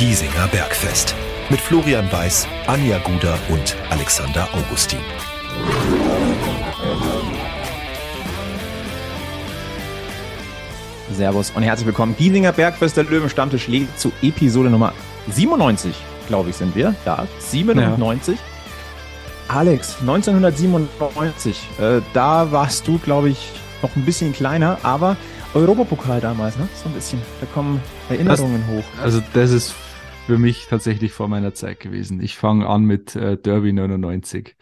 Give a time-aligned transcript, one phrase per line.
[0.00, 1.14] Giesinger Bergfest.
[1.50, 4.98] Mit Florian Weiß, Anja Guder und Alexander Augustin.
[11.12, 12.16] Servus und herzlich willkommen.
[12.16, 14.94] Giesinger Bergfest, der Löwenstammtisch lädt zu Episode Nummer
[15.28, 15.94] 97,
[16.28, 16.94] glaube ich, sind wir.
[17.04, 18.38] Ja, 97.
[18.38, 19.54] Ja.
[19.54, 23.50] Alex, 1997, äh, da warst du, glaube ich,
[23.82, 25.18] noch ein bisschen kleiner, aber
[25.52, 26.70] Europapokal damals, ne?
[26.82, 27.20] So ein bisschen.
[27.42, 29.02] Da kommen Erinnerungen das, hoch.
[29.02, 29.74] Also das ist
[30.30, 32.20] für mich tatsächlich vor meiner Zeit gewesen.
[32.20, 34.56] Ich fange an mit äh, Derby 99.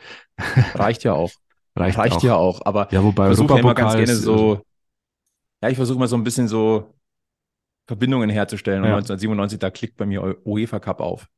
[0.75, 1.31] Reicht ja auch.
[1.77, 2.23] Reicht, Reicht auch.
[2.23, 2.65] ja auch.
[2.65, 4.63] Aber ja, wobei ich versuche ja immer ganz gerne so.
[5.63, 6.95] Ja, ich versuche mal so ein bisschen so
[7.87, 8.83] Verbindungen herzustellen.
[8.83, 8.97] Und Ja.
[8.97, 11.29] 1997, da klickt bei mir UEFA Cup auf.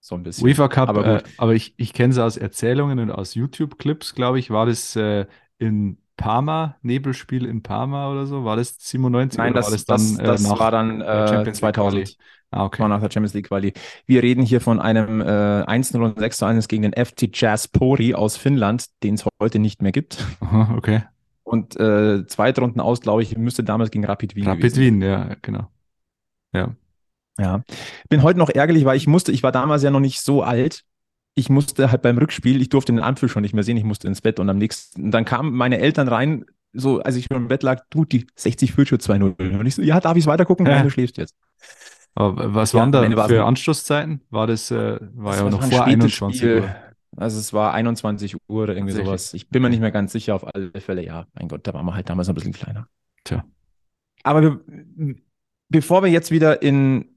[0.00, 0.46] So ein bisschen.
[0.46, 4.38] UEFA Cup, Aber äh, aber ich, ich kenne es aus Erzählungen und aus YouTube-Clips, glaube
[4.38, 4.50] ich.
[4.50, 5.26] War das äh,
[5.58, 8.44] in Parma, Nebelspiel in Parma oder so?
[8.44, 11.28] War das 97 Nein, das, war das das, dann das äh, nach war dann äh,
[11.28, 12.16] Champions League 2000.
[12.56, 12.88] Ah, okay.
[12.88, 13.74] Nach der Champions League Quali.
[14.06, 18.36] Wir reden hier von einem äh, 1-0 und 6-1 gegen den FC Jazz Pori aus
[18.36, 20.24] Finnland, den es heute nicht mehr gibt.
[20.40, 21.02] Aha, okay.
[21.44, 25.36] Und äh, Zweitrunden aus, glaube ich, müsste damals gegen Rapid Wien Rapid gewesen Wien, ja,
[25.42, 25.68] genau.
[26.52, 26.74] Ja.
[27.38, 27.62] Ja.
[28.08, 30.82] Bin heute noch ärgerlich, weil ich musste, ich war damals ja noch nicht so alt.
[31.34, 34.08] Ich musste halt beim Rückspiel, ich durfte den Anpfiff schon nicht mehr sehen, ich musste
[34.08, 37.36] ins Bett und am nächsten, und dann kamen meine Eltern rein, so als ich schon
[37.36, 39.58] im Bett lag, du, die 60 führt schon 2-0.
[39.58, 40.66] Und ich so, ja, darf ich es weitergucken?
[40.66, 40.76] Ja.
[40.76, 41.34] Nein, du schläfst jetzt.
[42.16, 44.22] Aber was Ja, waren da für Anstoßzeiten?
[44.30, 46.60] War das, äh, war Das ja war noch vor spätes 21 Spiel.
[46.62, 46.76] Uhr.
[47.18, 49.34] Also es war 21 Uhr oder irgendwie sowas.
[49.34, 51.26] Ich bin mir nicht mehr ganz sicher, auf alle Fälle, ja.
[51.34, 52.88] Mein Gott, da waren wir halt damals noch ein bisschen kleiner.
[53.24, 53.44] Tja.
[54.22, 54.60] Aber wir,
[55.68, 57.16] bevor wir jetzt wieder in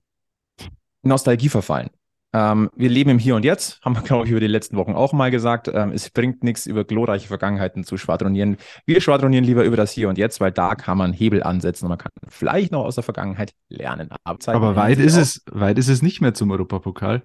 [1.01, 1.89] Nostalgie verfallen,
[2.31, 4.93] ähm, wir leben im Hier und Jetzt, haben wir, glaube ich, über die letzten Wochen
[4.93, 5.67] auch mal gesagt.
[5.67, 8.57] Ähm, es bringt nichts, über glorreiche Vergangenheiten zu schwadronieren.
[8.85, 11.89] Wir schwadronieren lieber über das Hier und Jetzt, weil da kann man Hebel ansetzen und
[11.89, 14.09] man kann vielleicht noch aus der Vergangenheit lernen.
[14.23, 15.21] Aber, Zeiten Aber weit ist auch.
[15.21, 17.23] es, weit ist es nicht mehr zum Europapokal.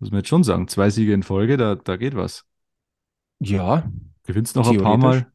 [0.00, 0.68] Muss man jetzt schon sagen.
[0.68, 2.44] Zwei Siege in Folge, da, da geht was.
[3.38, 3.90] Ja,
[4.24, 4.98] Gewinnst noch ein paar.
[4.98, 5.26] Mal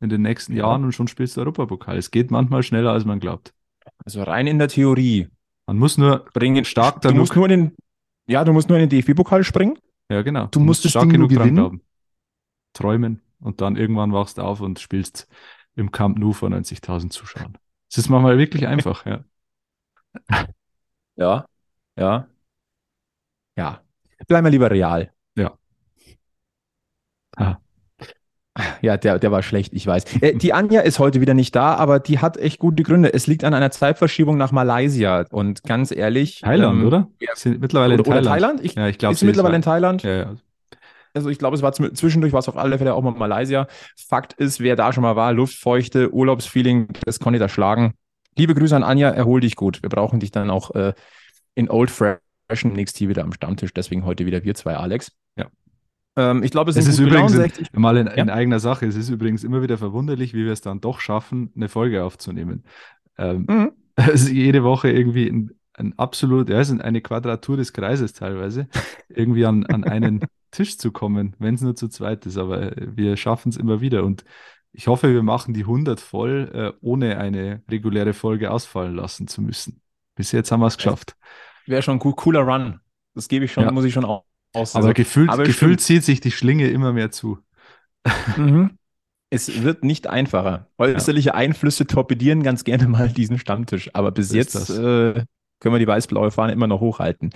[0.00, 0.64] in den nächsten Ja.
[0.68, 1.96] Jahren und schon spielst du Europapokal.
[1.96, 3.52] Es geht manchmal schneller, als man glaubt.
[4.04, 5.28] also rein in der Theorie.
[5.66, 7.74] Man muss nur Bringen stark Du genug, musst nur den,
[8.28, 9.78] ja, du musst nur in den DFB-Pokal springen.
[10.10, 11.56] ja genau, du musst das stark Ding genug dran gewinnen.
[11.56, 11.82] glauben.
[12.74, 15.26] Träumen und dann irgendwann wachst du auf und spielst
[15.74, 17.56] im Camp Nou vor 90.000 Zuschauern.
[17.90, 19.24] Es ist manchmal wirklich einfach, ja.
[21.16, 21.46] Ja,
[21.96, 22.28] ja,
[23.56, 23.82] ja.
[24.28, 25.12] Bleiben wir lieber real.
[25.36, 25.58] Ja.
[27.36, 27.56] Ah.
[28.82, 30.20] Ja, der, der war schlecht, ich weiß.
[30.20, 33.12] Äh, die Anja ist heute wieder nicht da, aber die hat echt gute Gründe.
[33.12, 35.24] Es liegt an einer Zeitverschiebung nach Malaysia.
[35.30, 36.40] Und ganz ehrlich.
[36.40, 37.08] Thailand, ähm, oder?
[37.20, 37.30] ja.
[37.34, 38.58] Sind mittlerweile Oder, in oder Thailand.
[38.58, 38.64] Thailand?
[38.64, 40.02] Ich, Ja, ich glaube, ist sie mittlerweile in Thailand?
[40.02, 40.34] Ja, ja.
[41.14, 43.66] Also ich glaube, es war zw- zwischendurch war es auf alle Fälle auch mal Malaysia.
[43.96, 47.94] Fakt ist, wer da schon mal war, Luftfeuchte, Urlaubsfeeling, das konnte da schlagen.
[48.36, 49.82] Liebe Grüße an Anja, erhol dich gut.
[49.82, 50.92] Wir brauchen dich dann auch äh,
[51.54, 53.72] in Old Fashion nächst hier wieder am Stammtisch.
[53.74, 55.12] Deswegen heute wieder wir zwei, Alex.
[55.36, 55.46] Ja.
[56.16, 57.68] Ähm, ich glaube, es Es ist übrigens 60.
[57.74, 58.34] mal in, in Ja?
[58.34, 58.86] eigener Sache.
[58.86, 62.64] Es ist übrigens immer wieder verwunderlich, wie wir es dann doch schaffen, eine Folge aufzunehmen.
[63.18, 63.72] Ähm, Mhm.
[64.12, 68.68] ist jede Woche irgendwie ein, ein absolut, ja, es ist eine Quadratur des Kreises teilweise,
[69.08, 70.20] irgendwie an, an einen
[70.50, 72.38] Tisch zu kommen, wenn es nur zu zweit ist.
[72.38, 74.24] Aber äh, wir schaffen es immer wieder und
[74.72, 79.40] ich hoffe, wir machen die 100 voll, äh, ohne eine reguläre Folge ausfallen lassen zu
[79.42, 79.80] müssen.
[80.14, 81.16] Bis jetzt haben wir es geschafft.
[81.66, 82.80] Wäre schon ein cool, cooler Run.
[83.14, 83.72] Das gebe ich schon, Ja.
[83.72, 84.04] muss ich schon
[84.52, 84.74] aus.
[84.74, 87.38] Aber gefühlt, aber gefühlt zieht sich die Schlinge immer mehr zu.
[88.36, 88.70] Mhm.
[89.30, 90.68] Es wird nicht einfacher.
[90.78, 93.90] Äußerliche Einflüsse torpedieren ganz gerne mal diesen Stammtisch.
[93.92, 95.24] Aber bis jetzt äh,
[95.60, 97.30] können wir die weiß-blaue Fahne immer noch hochhalten.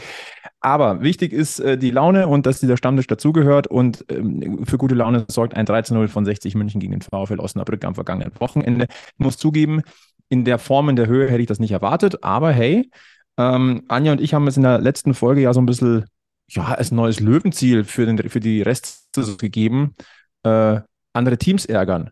[0.60, 3.66] Aber wichtig ist äh, die Laune und dass dieser Stammtisch dazugehört.
[3.66, 7.84] Und ähm, für gute Laune sorgt ein 13-0 von 60 München gegen den VfL Osnabrück
[7.84, 8.86] am vergangenen Wochenende.
[8.90, 9.82] Ich muss zugeben,
[10.30, 12.24] in der Form, in der Höhe hätte ich das nicht erwartet.
[12.24, 12.90] Aber hey,
[13.36, 16.06] ähm, Anja und ich haben es in der letzten Folge ja so ein bisschen
[16.48, 19.94] ja, als neues Löwenziel für, den, für die Restsaison gegeben.
[20.42, 20.80] Äh,
[21.12, 22.10] andere Teams ärgern.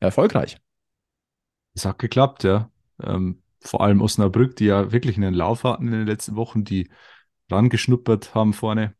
[0.00, 0.58] Erfolgreich.
[1.74, 2.70] Es hat geklappt, ja.
[3.02, 6.88] Ähm, vor allem Osnabrück, die ja wirklich einen Lauf hatten in den letzten Wochen, die
[7.50, 8.94] rangeschnuppert haben vorne.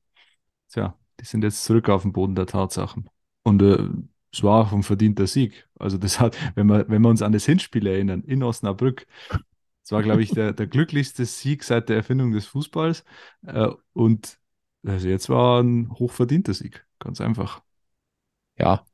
[0.68, 3.08] Tja, die sind jetzt zurück auf den Boden der Tatsachen.
[3.42, 3.78] Und äh,
[4.32, 5.68] es war auch ein verdienter Sieg.
[5.78, 9.06] Also das hat, wenn wir, wenn wir uns an das Hinspiel erinnern, in Osnabrück,
[9.82, 13.04] das war, glaube ich, der, der glücklichste Sieg seit der Erfindung des Fußballs.
[13.46, 14.38] Äh, und
[14.86, 17.62] also jetzt war ein hochverdienter Sieg, ganz einfach.
[18.58, 18.84] Ja.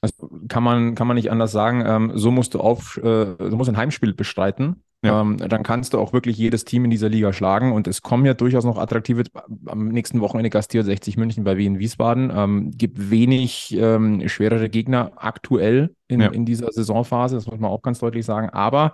[0.00, 1.82] Also kann man, kann man nicht anders sagen.
[1.86, 3.02] Ähm, so musst du auf, äh,
[3.36, 4.82] du musst ein Heimspiel bestreiten.
[5.02, 5.20] Ja.
[5.20, 7.72] Ähm, dann kannst du auch wirklich jedes Team in dieser Liga schlagen.
[7.72, 9.24] Und es kommen ja durchaus noch attraktive.
[9.66, 12.32] Am nächsten Wochenende gastiert 60 München bei Wien Wiesbaden.
[12.34, 16.28] Ähm, gibt wenig ähm, schwerere Gegner aktuell in, Ja.
[16.28, 17.36] in dieser Saisonphase.
[17.36, 18.50] Das muss man auch ganz deutlich sagen.
[18.50, 18.92] Aber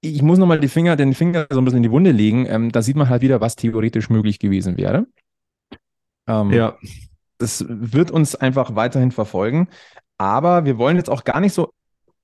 [0.00, 2.46] ich muss nochmal die Finger, den Finger so ein bisschen in die Wunde legen.
[2.46, 5.06] Ähm, da sieht man halt wieder, was theoretisch möglich gewesen wäre.
[6.26, 6.76] Ähm, ja.
[7.38, 9.68] Das wird uns einfach weiterhin verfolgen.
[10.16, 11.72] Aber wir wollen jetzt auch gar nicht so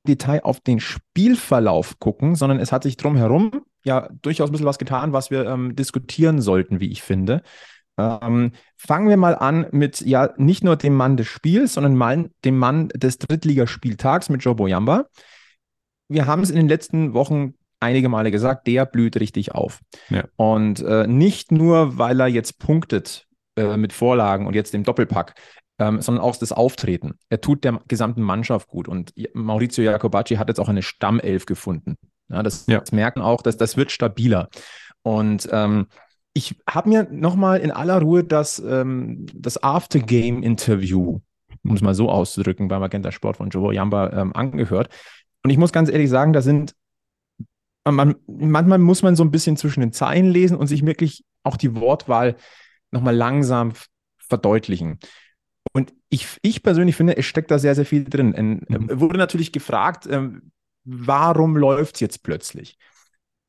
[0.06, 4.78] Detail auf den Spielverlauf gucken, sondern es hat sich drumherum ja durchaus ein bisschen was
[4.78, 7.42] getan, was wir ähm, diskutieren sollten, wie ich finde.
[7.96, 12.30] Ähm, fangen wir mal an mit ja nicht nur dem Mann des Spiels, sondern mal
[12.44, 15.06] dem Mann des Drittligaspieltags mit Joe Boyamba.
[16.08, 19.80] Wir haben es in den letzten Wochen einige Male gesagt, der blüht richtig auf.
[20.08, 20.24] Ja.
[20.36, 23.26] Und äh, nicht nur, weil er jetzt punktet
[23.56, 25.34] äh, mit Vorlagen und jetzt dem Doppelpack,
[25.78, 27.18] ähm, sondern auch das Auftreten.
[27.28, 28.88] Er tut der gesamten Mannschaft gut.
[28.88, 31.96] Und Maurizio Jacobacci hat jetzt auch eine Stammelf gefunden.
[32.28, 32.80] Ja, das, ja.
[32.80, 34.48] das, merken auch, dass das wird stabiler.
[35.02, 35.86] Und ähm,
[36.32, 41.20] ich habe mir nochmal in aller Ruhe das, ähm, das Aftergame-Interview,
[41.64, 44.88] um es mal so auszudrücken, beim Magenta Sport von Joe Jamba ähm, angehört.
[45.44, 46.74] Und ich muss ganz ehrlich sagen, da sind,
[47.84, 51.56] man, manchmal muss man so ein bisschen zwischen den Zeilen lesen und sich wirklich auch
[51.56, 52.36] die Wortwahl
[52.90, 53.72] nochmal langsam
[54.16, 54.98] verdeutlichen.
[55.72, 58.34] Und ich, ich persönlich finde, es steckt da sehr, sehr viel drin.
[58.34, 59.00] Und, mhm.
[59.00, 60.52] wurde natürlich gefragt, ähm,
[60.84, 62.78] warum läuft es jetzt plötzlich?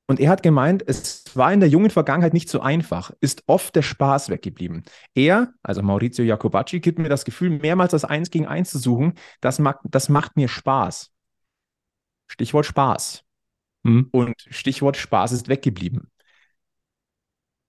[0.08, 3.76] Und er hat gemeint, es war in der jungen Vergangenheit nicht so einfach, ist oft
[3.76, 4.84] der Spaß weggeblieben.
[5.16, 9.14] Er, also Maurizio Jacobacci, gibt mir das Gefühl, mehrmals das Eins gegen Eins zu suchen,
[9.42, 11.12] das, mag, das macht mir Spaß.
[12.28, 13.24] Stichwort Spaß.
[13.86, 14.10] Mhm.
[14.12, 16.10] Und Stichwort Spaß ist weggeblieben.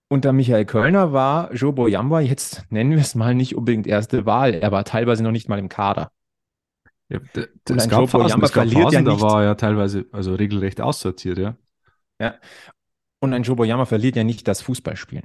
[0.08, 4.54] Unter Michael Kölner war Joe Boyamba jetzt, nennen wir es mal, nicht unbedingt erste Wahl.
[4.54, 6.12] Er war teilweise noch nicht mal im Kader.
[7.08, 10.80] Ja, es gab Phasen, es gab Phasen, ja da war er ja teilweise also regelrecht
[10.80, 11.56] aussortiert, ja.
[12.18, 12.36] Ja.
[13.20, 15.24] Und ein Joe Boyamba verliert ja nicht das Fußballspielen.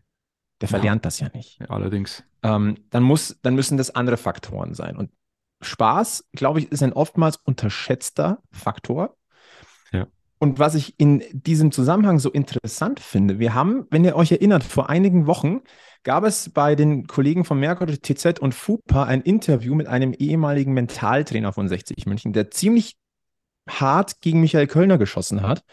[0.60, 1.08] Der verlernt ja.
[1.08, 1.60] das ja nicht.
[1.60, 2.24] Ja, allerdings.
[2.44, 4.98] Ähm, dann, muss, dann müssen das andere Faktoren sein.
[4.98, 5.12] Und
[5.62, 9.16] Spaß, glaube ich, ist ein oftmals unterschätzter Faktor.
[10.42, 14.64] Und was ich in diesem Zusammenhang so interessant finde, wir haben, wenn ihr euch erinnert,
[14.64, 15.62] vor einigen Wochen
[16.02, 20.74] gab es bei den Kollegen von Merkur, TZ und FUPA ein Interview mit einem ehemaligen
[20.74, 22.98] Mentaltrainer von 60 München, der ziemlich
[23.70, 25.64] hart gegen Michael Kölner geschossen hat.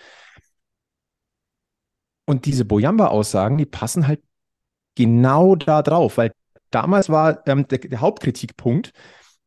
[2.27, 4.21] Und diese Boyamba-Aussagen, die passen halt
[4.97, 6.31] genau da drauf, weil
[6.71, 8.93] damals war ähm, der, der, Hauptkritikpunkt,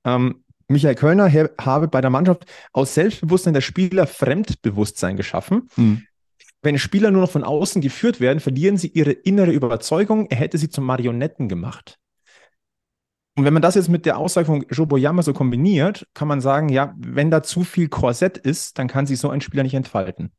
[0.04, 0.41] ähm,
[0.72, 5.70] Michael Kölner habe bei der Mannschaft aus Selbstbewusstsein der Spieler Fremdbewusstsein geschaffen.
[5.76, 6.04] Mhm.
[6.64, 10.58] Wenn Spieler nur noch von außen geführt werden, verlieren sie ihre innere Überzeugung, er hätte
[10.58, 11.98] sie zu Marionetten gemacht.
[13.36, 16.42] Und wenn man das jetzt mit der Aussage von Joe Boyama so kombiniert, kann man
[16.42, 19.74] sagen, ja, wenn da zu viel Korsett ist, dann kann sich so ein Spieler nicht
[19.74, 20.32] entfalten.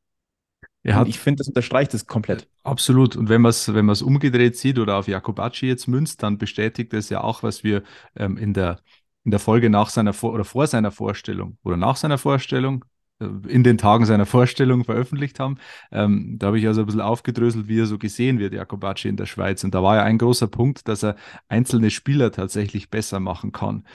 [0.86, 2.48] Hat, ich finde, das unterstreicht es komplett.
[2.64, 3.14] Absolut.
[3.14, 7.08] Und wenn man es wenn umgedreht sieht oder auf Jakobacci jetzt münzt, dann bestätigt es
[7.08, 7.84] ja auch, was wir
[8.16, 8.80] ähm, in, der,
[9.24, 12.84] in der Folge nach seiner Vor oder vor seiner Vorstellung oder nach seiner Vorstellung,
[13.20, 15.58] äh, in den Tagen seiner Vorstellung veröffentlicht haben.
[15.90, 19.16] Ähm, da habe ich also ein bisschen aufgedröselt, wie er so gesehen wird, Jakobacci in
[19.16, 19.62] der Schweiz.
[19.64, 21.16] Und da war ja ein großer Punkt, dass er
[21.48, 23.86] einzelne Spieler tatsächlich besser machen kann,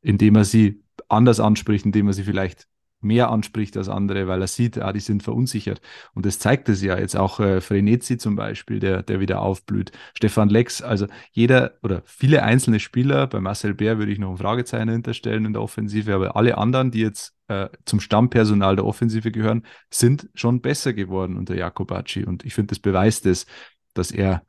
[0.00, 2.69] indem er sie anders anspricht, indem er sie vielleicht
[3.00, 5.80] mehr anspricht als andere, weil er sieht, ah, die sind verunsichert.
[6.14, 9.92] Und das zeigt es ja jetzt auch äh, Frenetzi zum Beispiel, der, der wieder aufblüht.
[10.14, 14.36] Stefan Lex, also jeder oder viele einzelne Spieler, bei Marcel Bär würde ich noch ein
[14.36, 19.32] Fragezeichen hinterstellen in der Offensive, aber alle anderen, die jetzt äh, zum Stammpersonal der Offensive
[19.32, 22.24] gehören, sind schon besser geworden unter Jakobacci.
[22.24, 23.46] Und ich finde, das beweist es,
[23.94, 24.44] dass er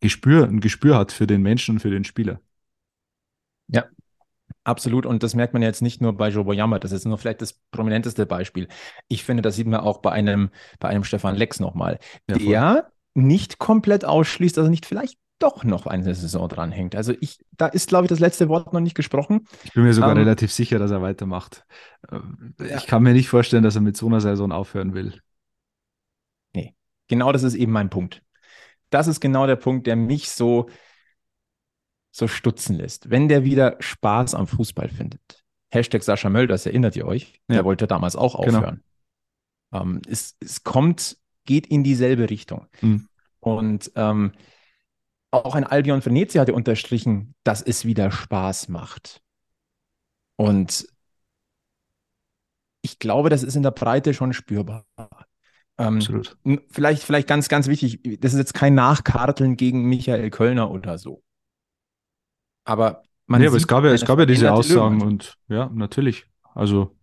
[0.00, 2.40] Gespür, ein Gespür hat für den Menschen und für den Spieler.
[3.68, 3.84] Ja,
[4.66, 5.06] Absolut.
[5.06, 6.80] Und das merkt man jetzt nicht nur bei Joe Boyamba.
[6.80, 8.66] Das ist nur vielleicht das prominenteste Beispiel.
[9.06, 12.92] Ich finde, das sieht man auch bei einem, bei einem Stefan Lex nochmal, ja, der
[13.14, 16.96] nicht komplett ausschließt, dass er nicht vielleicht doch noch eine Saison dranhängt.
[16.96, 19.46] Also ich, da ist, glaube ich, das letzte Wort noch nicht gesprochen.
[19.62, 21.64] Ich bin mir sogar ähm, relativ sicher, dass er weitermacht.
[22.10, 25.20] Äh, ich kann mir nicht vorstellen, dass er mit so einer Saison aufhören will.
[26.54, 26.74] Nee,
[27.06, 28.22] genau das ist eben mein Punkt.
[28.90, 30.68] Das ist genau der Punkt, der mich so,
[32.16, 35.44] so stutzen lässt, wenn der wieder Spaß am Fußball findet.
[35.70, 37.40] Hashtag Sascha Mölders, erinnert ihr euch?
[37.48, 37.56] Ja.
[37.56, 38.58] Der wollte damals auch genau.
[38.58, 38.82] aufhören.
[39.70, 39.82] Genau.
[39.82, 42.66] Ähm, es, es kommt, geht in dieselbe Richtung.
[42.80, 43.08] Mhm.
[43.40, 44.32] Und ähm,
[45.30, 49.20] auch ein Albion Venezia hatte unterstrichen, dass es wieder Spaß macht.
[50.36, 50.86] Und
[52.80, 54.86] ich glaube, das ist in der Breite schon spürbar.
[55.78, 56.38] Ähm, Absolut.
[56.70, 61.22] Vielleicht, vielleicht ganz, ganz wichtig, das ist jetzt kein Nachkarteln gegen Michael Kölner oder so.
[62.66, 66.26] Aber man ja, aber es gab ja, es gab ja diese Aussagen und ja, natürlich.
[66.54, 66.94] Also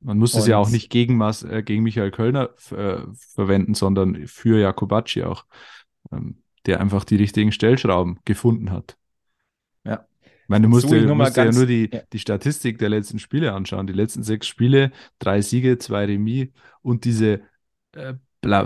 [0.00, 3.02] man muss es ja auch nicht gegen, Mas, äh, gegen Michael Kölner äh,
[3.34, 5.44] verwenden, sondern für Jakobacci auch,
[6.10, 8.96] ähm, der einfach die richtigen Stellschrauben gefunden hat.
[9.84, 10.06] Ja.
[10.48, 12.00] meine, du musst, ich dir, musst dir ja nur die, ja.
[12.12, 13.86] die Statistik der letzten Spiele anschauen.
[13.86, 16.48] Die letzten sechs Spiele, drei Siege, zwei Remis
[16.82, 17.42] und diese
[17.92, 18.14] äh,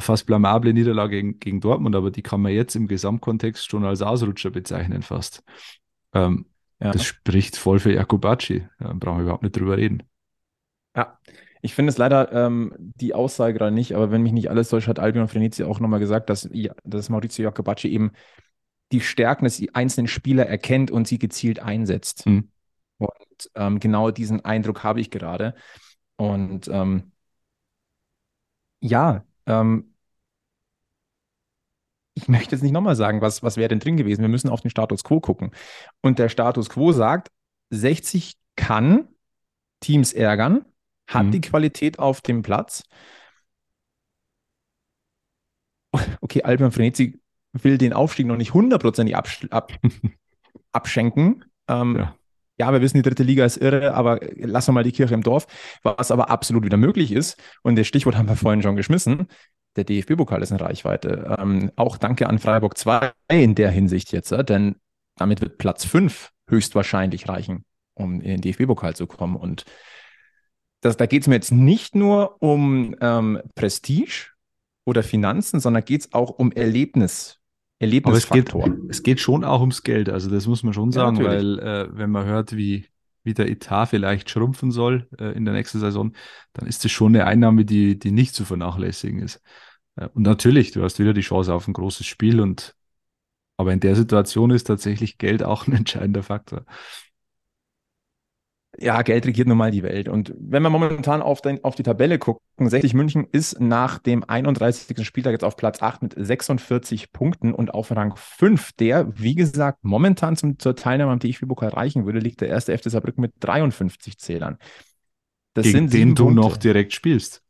[0.00, 4.02] fast blamable Niederlage gegen, gegen Dortmund, aber die kann man jetzt im Gesamtkontext schon als
[4.02, 5.42] Ausrutscher bezeichnen fast.
[6.14, 6.47] Ähm,
[6.78, 6.92] Ja.
[6.92, 8.66] Das spricht voll für Jakubacci.
[8.78, 10.02] Da brauchen wir überhaupt nicht drüber reden.
[10.95, 11.18] Ja,
[11.62, 14.87] ich finde es leider ähm, die Aussage gerade nicht, aber wenn mich nicht alles täuscht,
[14.87, 16.49] hat Albion Frenizi auch nochmal gesagt, dass,
[16.85, 18.12] dass Maurizio Jacobacci eben
[18.92, 22.25] die Stärken des einzelnen Spieler erkennt und sie gezielt einsetzt.
[22.26, 22.50] Hm.
[22.99, 25.54] Und ähm, genau diesen Eindruck habe ich gerade.
[26.16, 27.12] Und ähm,
[28.80, 29.92] ja, ähm,
[32.14, 34.22] ich möchte jetzt nicht nochmal sagen, was, was wäre denn drin gewesen.
[34.22, 35.50] Wir müssen auf den Status quo gucken.
[36.00, 37.28] Und der Status quo sagt,
[37.70, 39.08] 60 kann
[39.80, 40.64] Teams ärgern,
[41.08, 41.32] hat Mhm.
[41.32, 42.84] die Qualität auf dem Platz.
[46.20, 47.20] Okay, Albion Frenetzi
[47.52, 49.72] will den Aufstieg noch nicht hundertprozentig absch ab
[50.72, 51.44] abschenken.
[51.68, 52.16] Ähm, Ja.
[52.58, 55.22] Ja, wir wissen, die dritte Liga ist irre, aber lassen wir mal die Kirche im
[55.22, 55.46] Dorf.
[55.82, 59.28] Was aber absolut wieder möglich ist, und das Stichwort haben wir vorhin schon geschmissen,
[59.76, 61.36] der DFB-Pokal ist in Reichweite.
[61.38, 64.76] Ähm, auch danke an Freiburg 2 in der Hinsicht jetzt, äh, denn
[65.16, 69.36] damit wird Platz 5 höchstwahrscheinlich reichen, um in den DFB-Pokal zu kommen.
[69.36, 69.64] Und
[70.80, 74.28] das, da geht es mir jetzt nicht nur um ähm, Prestige
[74.84, 77.40] oder Finanzen, sondern geht es auch um Erlebnis,
[78.02, 78.78] Aber es geht, Erlebnisfaktor.
[78.88, 80.09] es geht schon auch ums Geld.
[80.09, 81.23] Also das muss man schon Ja, sagen, natürlich.
[81.23, 82.87] weil äh, wenn man hört, wie,
[83.25, 86.12] wie der Etat vielleicht schrumpfen soll äh, in der nächsten Saison,
[86.52, 89.42] dann ist das schon eine Einnahme, die, die nicht zu vernachlässigen ist.
[89.97, 92.75] Äh, und natürlich, du hast wieder die Chance auf ein großes Spiel und
[93.59, 96.64] aber in der Situation ist tatsächlich Geld auch ein entscheidender Faktor.
[98.78, 100.09] Ja, Geld regiert nun mal die Welt.
[100.09, 104.23] Und wenn wir momentan auf, den, auf die Tabelle gucken, 60 München ist nach dem
[104.28, 105.04] 31.
[105.06, 109.78] Spieltag jetzt auf Platz 8 mit 46 Punkten und auf Rang 5, der, wie gesagt,
[109.83, 114.18] momentan zum, zur Teilnahme am DFB-Pokal reichen würde, liegt der erste FC Saarbrücken mit 53
[114.18, 114.59] Zählern.
[115.54, 117.42] Das Gegen den du Punkte, noch direkt spielst.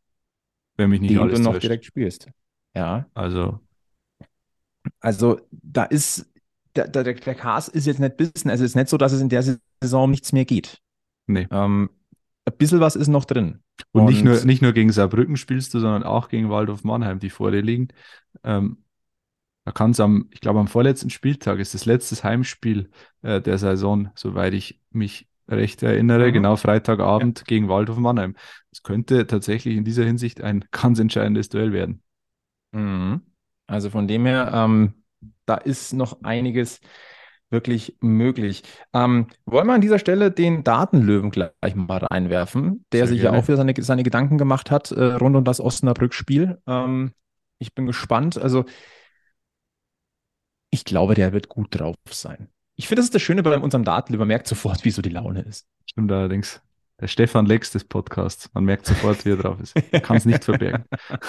[0.76, 1.64] Wenn mich nicht den alles du noch täuscht.
[1.64, 2.28] direkt spielst.
[2.75, 3.59] Ja, Also,
[5.00, 6.30] also da ist,
[6.76, 9.21] der, der, der Cast ist jetzt nicht bisschen, also es ist nicht so, dass es
[9.21, 9.42] in der
[9.83, 10.80] Saison nichts mehr geht.
[11.26, 11.47] Nee.
[11.50, 11.90] Ähm,
[12.45, 13.61] ein bisschen was ist noch drin.
[13.92, 17.18] Und, nicht, Und- nur, nicht nur gegen Saarbrücken spielst du, sondern auch gegen Waldorf Mannheim,
[17.18, 17.88] die vor dir liegen.
[18.45, 18.85] Ähm,
[19.64, 22.90] da kann es am, ich glaube, am vorletzten Spieltag ist das letzte Heimspiel
[23.23, 26.33] äh, der Saison, soweit ich mich recht erinnere, Mhm.
[26.35, 28.37] genau Freitagabend gegen Waldorf Mannheim.
[28.73, 32.02] Es könnte tatsächlich in dieser Hinsicht ein ganz entscheidendes Duell werden.
[32.73, 33.23] Mhm.
[33.66, 34.95] Also von dem her, ähm,
[35.47, 36.80] da ist noch einiges
[37.50, 38.62] wirklich möglich.
[38.92, 43.30] Ähm, wollen wir an dieser Stelle den Datenlöwen gleich mal reinwerfen, der Sehr sich ja
[43.30, 43.42] gerne.
[43.42, 46.58] auch wieder seine, seine Gedanken gemacht hat äh, rund um das Osnabrück-Spiel.
[46.66, 47.12] Ähm,
[47.58, 48.38] ich bin gespannt.
[48.38, 48.64] Also
[50.70, 52.48] ich glaube, der wird gut drauf sein.
[52.74, 54.20] Ich finde, das ist das Schöne bei unserem Datenlöwen.
[54.20, 55.66] Man merkt sofort, wie so die Laune ist.
[55.86, 56.60] Stimmt allerdings.
[57.00, 58.50] Der Stefan Lex des Podcasts.
[58.54, 59.74] Man merkt sofort, wie er drauf ist.
[60.02, 60.84] Kann es nicht verbergen.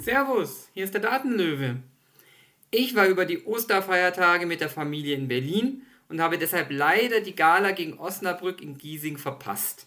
[0.00, 1.76] Servus, hier ist der Datenlöwe.
[2.72, 7.34] Ich war über die Osterfeiertage mit der Familie in Berlin und habe deshalb leider die
[7.34, 9.86] Gala gegen Osnabrück in Giesing verpasst.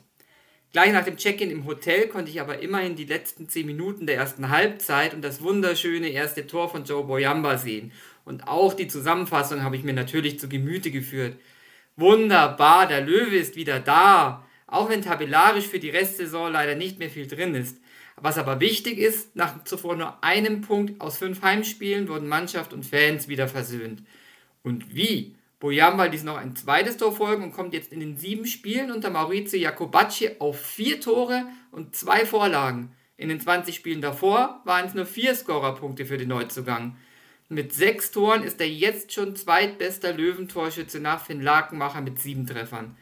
[0.74, 4.18] Gleich nach dem Check-in im Hotel konnte ich aber immerhin die letzten 10 Minuten der
[4.18, 7.94] ersten Halbzeit und das wunderschöne erste Tor von Joe Boyamba sehen.
[8.26, 11.38] Und auch die Zusammenfassung habe ich mir natürlich zu Gemüte geführt.
[11.96, 14.46] Wunderbar, der Löwe ist wieder da.
[14.68, 17.78] Auch wenn tabellarisch für die Restsaison leider nicht mehr viel drin ist.
[18.16, 22.86] Was aber wichtig ist, nach zuvor nur einem Punkt aus fünf Heimspielen wurden Mannschaft und
[22.86, 24.04] Fans wieder versöhnt.
[24.62, 25.36] Und wie?
[25.60, 29.10] Boyamba ließ noch ein zweites Tor folgen und kommt jetzt in den sieben Spielen unter
[29.10, 32.92] Maurizio Jacobacci auf vier Tore und zwei Vorlagen.
[33.16, 36.98] In den 20 Spielen davor waren es nur vier Scorerpunkte für den Neuzugang.
[37.48, 42.98] Mit sechs Toren ist er jetzt schon zweitbester Löwentorschütze nach Finn Lakenmacher mit sieben Treffern.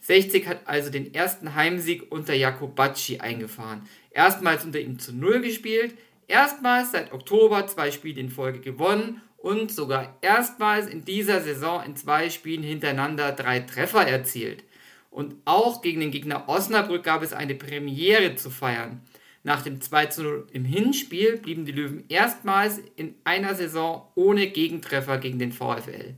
[0.00, 3.82] 60 hat also den ersten Heimsieg unter Jacobacci eingefahren.
[4.16, 5.94] Erstmals unter ihm zu Null gespielt,
[6.26, 11.96] erstmals seit Oktober zwei Spiele in Folge gewonnen und sogar erstmals in dieser Saison in
[11.96, 14.64] zwei Spielen hintereinander drei Treffer erzielt.
[15.10, 19.02] Und auch gegen den Gegner Osnabrück gab es eine Premiere zu feiern.
[19.42, 24.46] Nach dem 2 zu 0 im Hinspiel blieben die Löwen erstmals in einer Saison ohne
[24.46, 26.14] Gegentreffer gegen den VfL.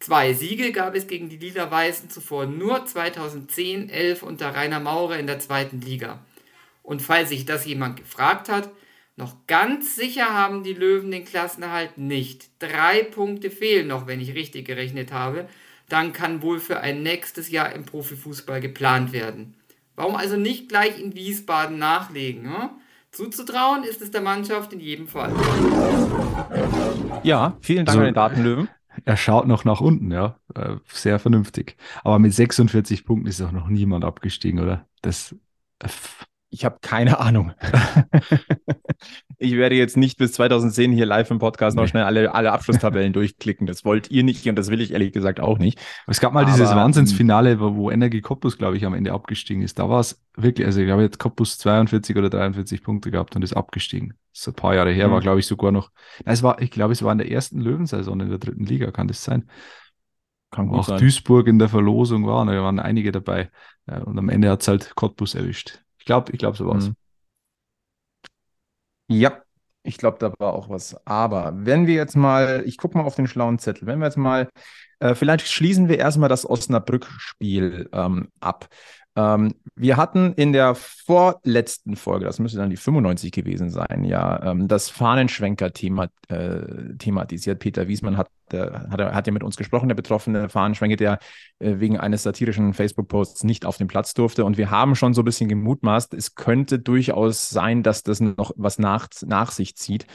[0.00, 5.40] Zwei Siege gab es gegen die Lila-Weißen zuvor nur 2010-11 unter Rainer Maurer in der
[5.40, 6.20] zweiten Liga.
[6.88, 8.70] Und falls sich das jemand gefragt hat,
[9.14, 12.48] noch ganz sicher haben die Löwen den Klassenerhalt nicht.
[12.60, 15.46] Drei Punkte fehlen noch, wenn ich richtig gerechnet habe.
[15.90, 19.54] Dann kann wohl für ein nächstes Jahr im Profifußball geplant werden.
[19.96, 22.44] Warum also nicht gleich in Wiesbaden nachlegen?
[22.44, 22.70] Hm?
[23.10, 25.34] Zuzutrauen ist es der Mannschaft in jedem Fall.
[27.22, 27.98] Ja, vielen Dank So.
[28.00, 28.68] an den Datenlöwen.
[29.04, 30.38] er schaut noch nach unten, ja.
[30.54, 31.76] Äh, sehr vernünftig.
[32.02, 34.86] Aber mit 46 Punkten ist auch noch niemand abgestiegen, oder?
[35.02, 35.36] Das.
[36.50, 37.52] Äh, ich habe keine Ahnung.
[39.38, 41.82] ich werde jetzt nicht bis 2010 hier live im Podcast nee.
[41.82, 43.66] noch schnell alle, alle Abschlusstabellen durchklicken.
[43.66, 45.78] Das wollt ihr nicht und das will ich ehrlich gesagt auch nicht.
[46.06, 49.78] Es gab mal Aber, dieses Wahnsinnsfinale, wo, Energie Cottbus, glaube ich, am Ende abgestiegen ist.
[49.78, 53.42] Da war es wirklich, also ich glaube, jetzt Cottbus 42 oder 43 Punkte gehabt und
[53.42, 54.14] ist abgestiegen.
[54.32, 55.12] So ein paar Jahre her, mhm.
[55.12, 55.90] war, glaube ich, sogar noch.
[56.24, 58.90] Nein, es war, ich glaube, es war in der ersten Löwensaison in der dritten Liga,
[58.90, 59.48] kann das sein?
[60.50, 60.98] Kann auch sein.
[60.98, 63.50] Duisburg in der Verlosung war, da waren einige dabei.
[63.86, 66.88] Und am Ende hat es halt Cottbus erwischt glaube, ich glaube, so war's.
[66.88, 66.96] Mhm.
[69.10, 69.42] Ja,
[69.82, 70.96] ich glaube, da war auch was.
[71.06, 74.16] Aber wenn wir jetzt mal, ich gucke mal auf den schlauen Zettel, wenn wir jetzt
[74.16, 74.48] mal,
[75.00, 78.68] äh, vielleicht schließen wir erstmal das Osnabrück-Spiel ähm, ab.
[79.16, 84.50] Ähm, wir hatten in der vorletzten Folge, das müsste dann die 95 gewesen sein, ja,
[84.50, 87.58] ähm, das Fahnenschwenker-Thema äh, thematisiert.
[87.60, 91.18] Peter Wiesmann hat, äh, hat, hat, ja mit uns gesprochen, der betroffene Fahnenschwenker, der
[91.58, 94.44] äh, wegen eines satirischen Facebook-Posts nicht auf den Platz durfte.
[94.44, 98.52] Und wir haben schon so ein bisschen gemutmaßt, es könnte durchaus sein, dass das noch
[98.56, 100.06] was nach, nach sich zieht.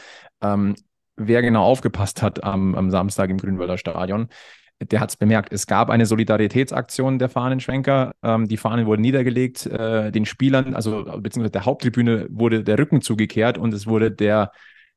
[0.42, 0.75] Ähm,
[1.16, 4.30] wer genau aufgepasst hat am, am Samstag im Grünwalder Stadion,
[4.82, 5.54] der hat es bemerkt.
[5.54, 8.13] Es gab eine Solidaritätsaktion der Fahnenschwenker.
[8.24, 13.02] Ähm, die Fahnen wurden niedergelegt, äh, den Spielern, also beziehungsweise der Haupttribüne wurde der Rücken
[13.02, 14.52] zugekehrt und es wurde der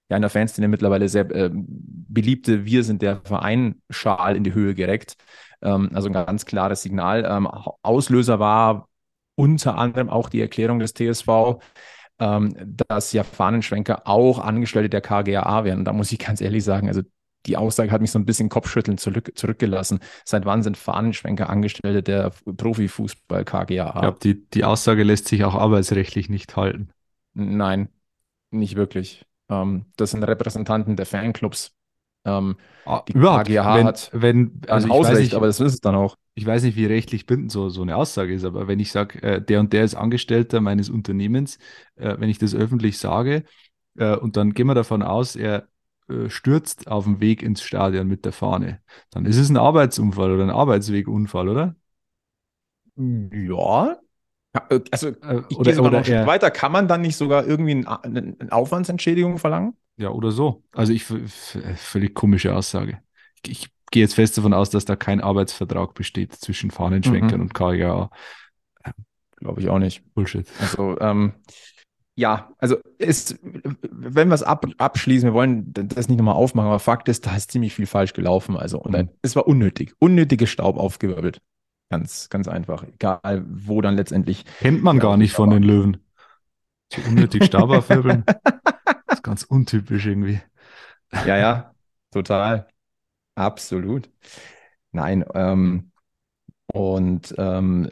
[0.09, 4.75] ja in der Fanszene mittlerweile sehr äh, beliebte Wir sind der Verein-Schal in die Höhe
[4.75, 5.17] gereckt.
[5.63, 7.25] Ähm, also ein ganz klares Signal.
[7.29, 8.89] Ähm, Auslöser war
[9.35, 11.61] unter anderem auch die Erklärung des TSV,
[12.19, 12.57] ähm,
[12.89, 15.85] dass ja Fahnenschwenker auch Angestellte der KGAA wären.
[15.85, 17.03] da muss ich ganz ehrlich sagen, also
[17.45, 20.01] die Aussage hat mich so ein bisschen Kopfschütteln zurück, zurückgelassen.
[20.25, 23.95] Seit wann sind Fahnenschwenker Angestellte der Profifußball KGAA?
[23.95, 26.91] Ich glaube, die, die Aussage lässt sich auch arbeitsrechtlich nicht halten.
[27.35, 27.89] Nein,
[28.51, 29.27] nicht wirklich.
[29.49, 31.75] Ähm, das sind Repräsentanten der Fanclubs.
[32.25, 35.75] Ähm, ah, die überhaupt, KGAA wenn, hat wenn, also ein Hausrecht, nicht, aber das ist
[35.75, 36.17] es dann auch.
[36.35, 39.23] Ich weiß nicht, wie rechtlich bindend so, so eine Aussage ist, aber wenn ich sage,
[39.23, 41.59] äh, der und der ist Angestellter meines Unternehmens,
[41.95, 43.45] äh, wenn ich das öffentlich sage,
[43.97, 45.69] äh, und dann gehen wir davon aus, er
[46.09, 48.81] äh, stürzt auf dem Weg ins Stadion mit der Fahne,
[49.11, 51.77] dann ist es ein Arbeitsunfall oder ein Arbeitswegunfall, oder?
[52.97, 54.01] Ja.
[54.71, 56.51] Äh, also äh, ich oder, gehe sogar noch Schritt weiter.
[56.51, 59.75] Kann man dann nicht sogar irgendwie eine Aufwandsentschädigung verlangen?
[59.97, 60.63] Ja, oder so.
[60.73, 62.99] Also ich völlig komische Aussage.
[63.45, 67.47] Ich, ich gehe jetzt fest davon aus, dass da kein Arbeitsvertrag besteht zwischen Fahnenschwenkern mhm.
[67.47, 68.11] und KGA.
[69.37, 70.03] Glaube ich auch nicht.
[70.15, 70.47] Bullshit.
[70.61, 71.35] Also ähm,
[72.19, 76.79] ja, also ist, wenn wir es ab, abschließen, wir wollen das nicht nochmal aufmachen, aber
[76.79, 78.57] Fakt ist, da ist ziemlich viel falsch gelaufen.
[78.57, 79.11] Also, und mhm.
[79.21, 79.95] es war unnötig.
[79.99, 81.43] Unnötiges Staub aufgewirbelt.
[81.89, 82.83] Ganz, ganz einfach.
[82.83, 84.45] Egal, wo dann letztendlich.
[84.59, 85.99] Kennt man gar nicht von den Löwen.
[86.93, 88.25] So unnötig Staub aufwirbeln.
[88.27, 88.37] das
[89.19, 90.41] ist ganz untypisch irgendwie.
[91.25, 91.75] Ja, ja,
[92.11, 92.69] total.
[93.35, 94.11] Absolut.
[94.93, 95.93] Nein, ähm,
[96.77, 97.89] und ähm,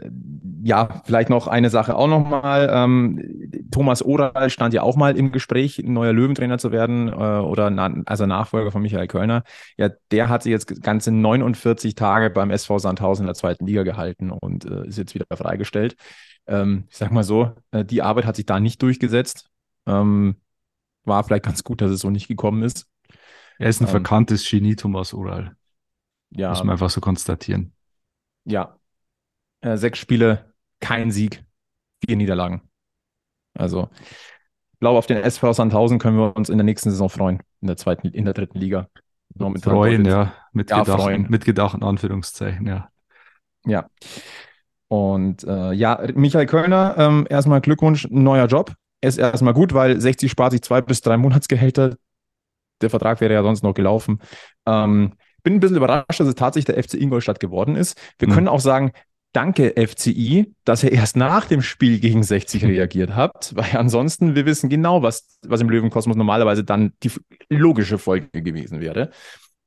[0.63, 2.69] ja, vielleicht noch eine Sache auch nochmal.
[2.71, 7.71] Ähm, Thomas Oral stand ja auch mal im Gespräch, neuer Löwentrainer zu werden äh, oder
[7.71, 9.43] na, also Nachfolger von Michael Kölner.
[9.79, 13.85] Ja, der hat sich jetzt ganze 49 Tage beim SV Sandhausen in der zweiten Liga
[13.85, 15.97] gehalten und äh, ist jetzt wieder freigestellt.
[16.47, 19.49] Ähm, ich sag mal so, äh, die Arbeit hat sich da nicht durchgesetzt.
[19.87, 20.37] Ähm,
[21.05, 22.87] war vielleicht ganz gut, dass es so nicht gekommen ist.
[23.59, 25.57] Er ist ein ähm, verkanntes Genie, Thomas Oral.
[26.33, 26.51] Ja.
[26.51, 27.75] Muss man einfach so konstatieren
[28.45, 28.77] ja,
[29.61, 31.45] äh, sechs Spiele, kein Sieg,
[32.05, 32.63] vier Niederlagen.
[33.55, 33.89] Also,
[34.73, 37.69] ich glaube, auf den SV Sandhausen können wir uns in der nächsten Saison freuen, in
[37.69, 38.89] der zweiten, in der dritten Liga.
[39.35, 41.27] Momentan freuen, ja, mit, ja, gedachten, freuen.
[41.29, 42.89] mit gedachten Anführungszeichen, ja.
[43.67, 43.89] Ja.
[44.89, 48.75] Und äh, ja, Michael Kölner, ähm, erstmal Glückwunsch, neuer Job.
[49.01, 51.97] Ist erstmal gut, weil 60 spart sich zwei bis drei Monatsgehälter.
[52.81, 54.21] Der Vertrag wäre ja sonst noch gelaufen.
[54.67, 58.01] Ähm, bin ein bisschen überrascht, dass es tatsächlich der FC Ingolstadt geworden ist.
[58.19, 58.33] Wir mhm.
[58.33, 58.93] können auch sagen,
[59.33, 62.69] danke FCI, dass ihr erst nach dem Spiel gegen 60 mhm.
[62.71, 67.13] reagiert habt, weil ansonsten wir wissen genau, was, was im Löwenkosmos normalerweise dann die
[67.49, 69.11] logische Folge gewesen wäre.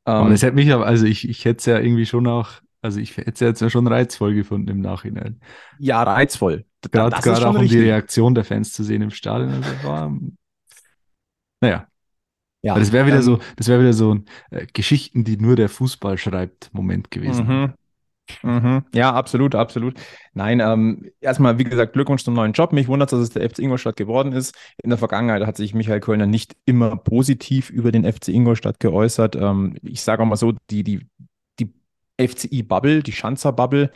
[0.04, 2.50] Das ähm, hätte mich aber, also ich, ich hätte es ja irgendwie schon auch,
[2.82, 5.42] also ich hätte es ja jetzt ja schon reizvoll gefunden im Nachhinein.
[5.80, 6.66] Ja, reizvoll.
[6.92, 9.52] Gerade, gerade auch um die Reaktion der Fans zu sehen im Stadion.
[9.52, 10.18] Also war,
[11.60, 11.88] naja,
[12.68, 14.18] ja, das wäre wieder ähm, so, das wäre wieder so
[14.52, 17.48] äh, Geschichten, die nur der Fußball schreibt, Moment gewesen.
[17.48, 17.74] Mhm.
[18.44, 18.84] Mhm.
[18.94, 19.94] Ja, absolut, absolut.
[20.34, 22.74] Nein, ähm, erstmal, wie gesagt, Glückwunsch zum neuen Job.
[22.74, 24.54] Mich wundert, dass es der FC Ingolstadt geworden ist.
[24.84, 29.38] In der Vergangenheit hat sich Michael Kölner nicht immer positiv über den FC Ingolstadt geäußert.
[29.38, 31.08] Ähm, ich sage auch mal so, die, die,
[31.62, 31.74] die
[32.20, 33.92] FCI-Bubble, die Schanzer-Bubble,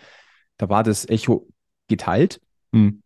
[0.55, 1.49] da war das Echo
[1.89, 2.39] geteilt.
[2.71, 3.03] Mhm.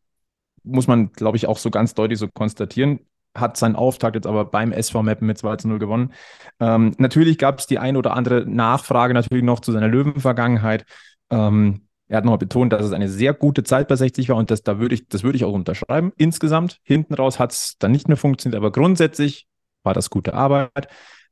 [0.61, 2.99] Muss man, glaube ich, auch so ganz deutlich so konstatieren
[3.35, 6.13] hat seinen Auftakt jetzt aber beim SV Meppen mit 2 zu 0 gewonnen.
[6.59, 10.85] Ähm, natürlich gab es die ein oder andere Nachfrage natürlich noch zu seiner Löwenvergangenheit.
[11.29, 14.51] Ähm, er hat nochmal betont, dass es eine sehr gute Zeit bei 60 war und
[14.51, 16.13] das, da würde ich, das würde ich auch unterschreiben.
[16.17, 19.47] Insgesamt, hinten raus hat es dann nicht mehr funktioniert, aber grundsätzlich
[19.83, 20.87] war das gute Arbeit.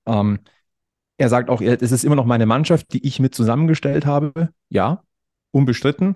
[0.06, 0.40] Ähm,
[1.18, 4.50] er sagt auch, es ist immer noch meine Mannschaft, die ich mit zusammengestellt habe.
[4.70, 5.04] Ja,
[5.52, 6.16] unbestritten.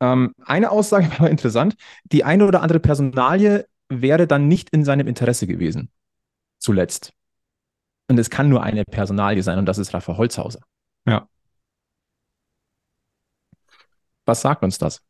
[0.00, 1.76] Ähm, eine Aussage war interessant.
[2.04, 5.90] Die eine oder andere Personalie wäre dann nicht in seinem Interesse gewesen.
[6.58, 7.12] Zuletzt.
[8.08, 10.60] Und es kann nur eine Personalie sein und das ist Rafa Holzhauser.
[11.06, 11.28] Ja.
[14.24, 15.02] Was sagt uns das?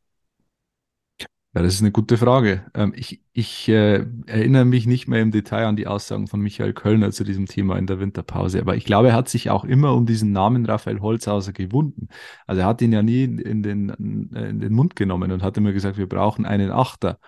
[1.55, 2.67] Ja, das ist eine gute Frage.
[2.75, 6.75] Ähm, ich ich äh, erinnere mich nicht mehr im Detail an die Aussagen von Michael
[6.75, 9.95] Kölner zu diesem Thema in der Winterpause, aber ich glaube, er hat sich auch immer
[9.95, 12.09] um diesen Namen Raphael Holzhauser gewunden.
[12.47, 15.73] Also er hat ihn ja nie in den, in den Mund genommen und hat immer
[15.73, 17.19] gesagt, wir brauchen einen Achter.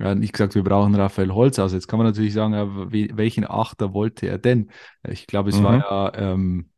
[0.00, 1.76] Hat nicht gesagt, wir brauchen Raphael Holzhauser.
[1.76, 2.68] Jetzt kann man natürlich sagen, ja,
[3.16, 4.70] welchen Achter wollte er denn?
[5.08, 5.64] Ich glaube, es mhm.
[5.64, 6.70] war ja ähm,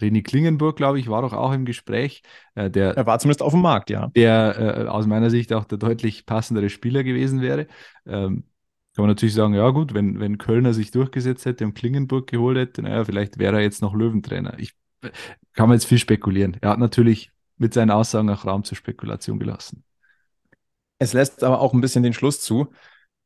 [0.00, 2.22] René Klingenburg, glaube ich, war doch auch im Gespräch.
[2.54, 4.08] Äh, der, er war zumindest auf dem Markt, ja.
[4.08, 7.66] Der äh, aus meiner Sicht auch der deutlich passendere Spieler gewesen wäre.
[8.06, 8.44] Ähm,
[8.94, 12.56] kann man natürlich sagen, ja gut, wenn, wenn Kölner sich durchgesetzt hätte und Klingenburg geholt
[12.56, 14.58] hätte, naja, vielleicht wäre er jetzt noch Löwentrainer.
[14.58, 14.74] Ich
[15.52, 16.56] kann man jetzt viel spekulieren.
[16.60, 19.84] Er hat natürlich mit seinen Aussagen auch Raum zur Spekulation gelassen.
[20.98, 22.72] Es lässt aber auch ein bisschen den Schluss zu,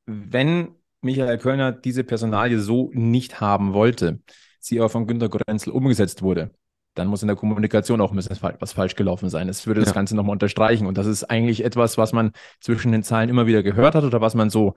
[0.07, 4.21] wenn Michael Kölner diese Personalie so nicht haben wollte,
[4.59, 6.51] sie aber von Günter Gorenzel umgesetzt wurde,
[6.95, 9.49] dann muss in der Kommunikation auch ein bisschen was falsch gelaufen sein.
[9.49, 9.95] Es würde das ja.
[9.95, 10.87] Ganze nochmal unterstreichen.
[10.87, 14.21] Und das ist eigentlich etwas, was man zwischen den Zeilen immer wieder gehört hat oder
[14.21, 14.75] was man so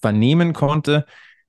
[0.00, 1.06] vernehmen konnte.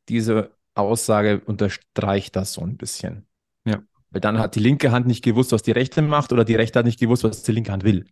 [0.07, 3.27] Diese Aussage unterstreicht das so ein bisschen.
[3.65, 3.81] Ja.
[4.11, 6.79] Weil dann hat die linke Hand nicht gewusst, was die rechte macht, oder die rechte
[6.79, 8.05] hat nicht gewusst, was die linke Hand will.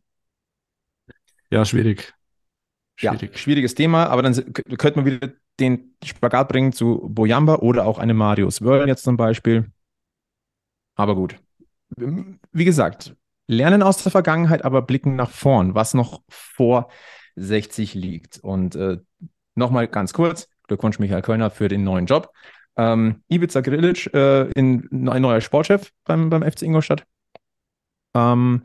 [1.50, 2.14] Ja, schwierig.
[3.02, 3.32] Schwierig.
[3.32, 8.00] Ja, schwieriges Thema, aber dann könnte man wieder den Spagat bringen zu Boyamba oder auch
[8.00, 9.72] eine Marius Wörl jetzt zum Beispiel.
[10.96, 11.36] Aber gut.
[11.98, 13.16] Wie gesagt,
[13.48, 16.90] lernen aus der Vergangenheit, aber blicken nach vorn, was noch vor
[17.36, 18.40] 60 liegt.
[18.40, 19.00] Und äh,
[19.56, 22.32] nochmal ganz kurz, Glückwunsch Michael Kölner für den neuen Job.
[22.78, 27.06] Ähm, Ivica Grilic, äh, in, ein neuer Sportchef beim, beim FC Ingolstadt.
[28.14, 28.62] Ähm,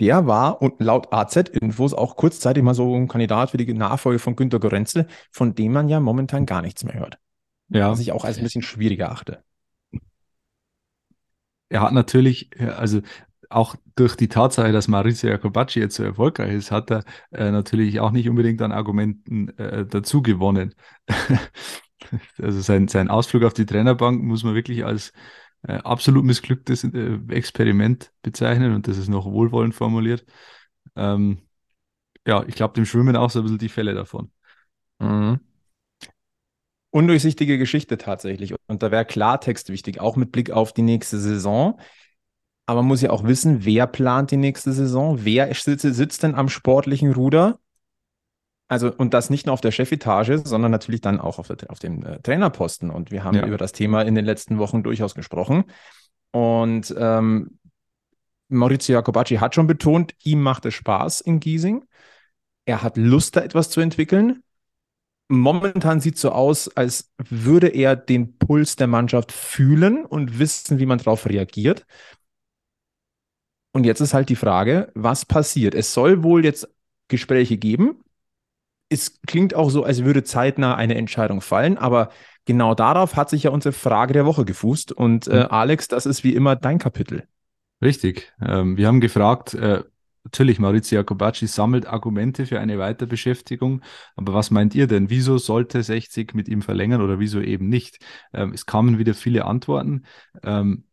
[0.00, 4.36] der war und laut AZ-Infos auch kurzzeitig mal so ein Kandidat für die Nachfolge von
[4.36, 7.18] Günter Gorenzel, von dem man ja momentan gar nichts mehr hört.
[7.68, 7.90] Ja.
[7.90, 9.42] Was ich auch als ein bisschen schwieriger achte.
[11.68, 13.00] Er hat natürlich, also
[13.50, 18.00] auch durch die Tatsache, dass Maurizio Jacobacci jetzt so erfolgreich ist, hat er äh, natürlich
[18.00, 20.74] auch nicht unbedingt an Argumenten äh, dazu gewonnen.
[22.38, 25.12] also sein, sein Ausflug auf die Trainerbank muss man wirklich als
[25.66, 30.24] äh, absolut missglücktes äh, Experiment bezeichnen und das ist noch wohlwollend formuliert.
[30.94, 31.38] Ähm,
[32.26, 34.30] ja, ich glaube, dem Schwimmen auch so ein bisschen die Fälle davon.
[34.98, 35.40] Mhm.
[36.90, 38.54] Undurchsichtige Geschichte tatsächlich.
[38.68, 41.78] Und da wäre Klartext wichtig, auch mit Blick auf die nächste Saison.
[42.66, 45.24] Aber man muss ja auch wissen, wer plant die nächste Saison?
[45.24, 47.60] Wer sitzt, sitzt denn am sportlichen Ruder?
[48.68, 51.78] Also, und das nicht nur auf der Chefetage, sondern natürlich dann auch auf, der, auf
[51.78, 52.90] dem äh, Trainerposten.
[52.90, 53.46] Und wir haben ja.
[53.46, 55.64] über das Thema in den letzten Wochen durchaus gesprochen.
[56.32, 57.58] Und ähm,
[58.48, 61.84] Maurizio Jacobacci hat schon betont, ihm macht es Spaß in Giesing.
[62.64, 64.42] Er hat Lust, da etwas zu entwickeln.
[65.28, 70.78] Momentan sieht es so aus, als würde er den Puls der Mannschaft fühlen und wissen,
[70.78, 71.86] wie man darauf reagiert.
[73.72, 75.74] Und jetzt ist halt die Frage, was passiert?
[75.74, 76.68] Es soll wohl jetzt
[77.08, 78.02] Gespräche geben
[78.88, 82.10] es klingt auch so, als würde zeitnah eine Entscheidung fallen, aber
[82.44, 84.92] genau darauf hat sich ja unsere Frage der Woche gefußt.
[84.92, 85.46] Und äh, mhm.
[85.50, 87.26] Alex, das ist wie immer dein Kapitel.
[87.82, 88.32] Richtig.
[88.40, 89.82] Ähm, wir haben gefragt, äh,
[90.24, 93.82] natürlich, Maurizio Jacobacci sammelt Argumente für eine Weiterbeschäftigung,
[94.14, 95.10] aber was meint ihr denn?
[95.10, 97.98] Wieso sollte 60 mit ihm verlängern oder wieso eben nicht?
[98.32, 100.04] Ähm, es kamen wieder viele Antworten.
[100.42, 100.84] Ähm,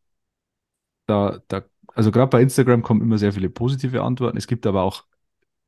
[1.05, 4.37] da, da, also gerade bei Instagram kommen immer sehr viele positive Antworten.
[4.37, 5.05] Es gibt aber auch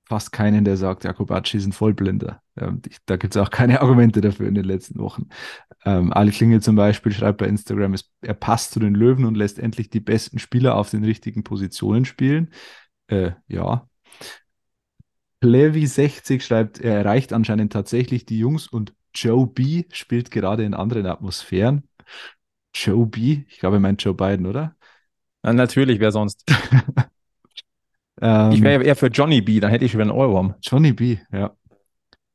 [0.07, 2.41] fast keinen, der sagt, Jakobacci ist ein Vollblinder.
[2.57, 5.29] Ähm, da gibt es auch keine Argumente dafür in den letzten Wochen.
[5.83, 9.35] Ähm, Ali Klinge zum Beispiel schreibt bei Instagram, es, er passt zu den Löwen und
[9.35, 12.51] lässt endlich die besten Spieler auf den richtigen Positionen spielen.
[13.07, 13.87] Äh, ja.
[15.43, 21.05] Levi60 schreibt, er erreicht anscheinend tatsächlich die Jungs und Joe B spielt gerade in anderen
[21.05, 21.87] Atmosphären.
[22.73, 24.75] Joe B, ich glaube, er meint Joe Biden, oder?
[25.43, 26.43] Ja, natürlich, wer sonst?
[28.21, 30.55] Ähm, ich wäre eher für Johnny B, dann hätte ich schon einen Ohrwurm.
[30.61, 31.55] Johnny B, ja.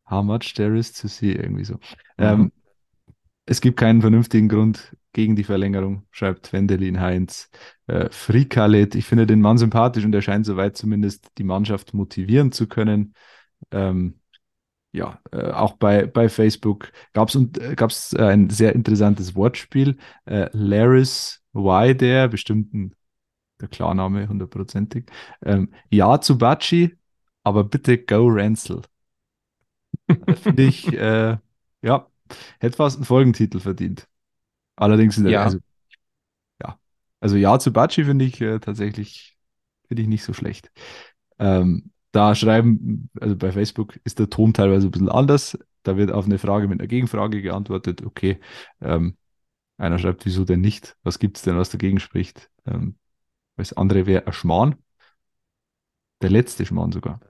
[0.08, 1.74] How much there is to see, irgendwie so.
[1.74, 1.80] Mhm.
[2.18, 2.52] Ähm,
[3.46, 7.50] es gibt keinen vernünftigen Grund gegen die Verlängerung, schreibt Wendelin Heinz.
[7.86, 12.52] Äh, Frikalet, ich finde den Mann sympathisch und er scheint soweit zumindest die Mannschaft motivieren
[12.52, 13.14] zu können.
[13.72, 14.20] Ähm,
[14.92, 19.96] ja, äh, auch bei, bei Facebook gab es äh, gab's ein sehr interessantes Wortspiel.
[20.26, 22.94] Äh, Laris Y, der bestimmt ein,
[23.60, 25.06] der Klarname hundertprozentig.
[25.44, 26.96] Ähm, ja zu Batschi,
[27.44, 28.82] aber bitte go Ransel.
[30.34, 31.36] Finde ich, äh,
[31.82, 32.08] ja,
[32.60, 34.08] hätte fast einen Folgentitel verdient.
[34.76, 35.42] Allerdings, in der, Ja.
[35.42, 35.58] also,
[36.62, 36.78] ja,
[37.20, 39.36] also ja zu Batschi finde ich äh, tatsächlich,
[39.88, 40.70] finde ich nicht so schlecht.
[41.38, 45.58] Ähm, da schreiben, also bei Facebook ist der Ton teilweise ein bisschen anders.
[45.84, 48.04] Da wird auf eine Frage mit einer Gegenfrage geantwortet.
[48.04, 48.40] Okay,
[48.80, 49.16] ähm,
[49.78, 50.96] einer schreibt, wieso denn nicht?
[51.04, 52.50] Was gibt es denn, was dagegen spricht?
[52.66, 52.96] Ähm,
[53.60, 54.76] das andere wäre ein Schmarrn.
[56.22, 57.20] Der letzte Schmarrn sogar.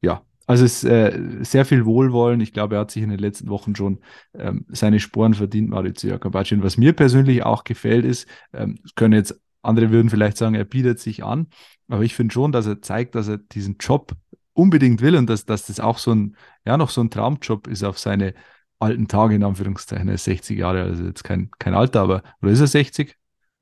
[0.00, 2.40] Ja, also es äh, sehr viel Wohlwollen.
[2.40, 4.00] Ich glaube, er hat sich in den letzten Wochen schon
[4.34, 6.62] ähm, seine Sporen verdient, Maurizio Jacobacci.
[6.62, 10.98] Was mir persönlich auch gefällt, ist, ähm, können jetzt andere würden vielleicht sagen, er bietet
[10.98, 11.46] sich an,
[11.88, 14.12] aber ich finde schon, dass er zeigt, dass er diesen Job
[14.54, 17.84] unbedingt will und dass, dass das auch so ein, ja, noch so ein Traumjob ist
[17.84, 18.34] auf seine
[18.80, 20.08] alten Tage, in Anführungszeichen.
[20.08, 23.10] Er ist 60 Jahre, also jetzt kein, kein Alter, aber, oder ist er 60?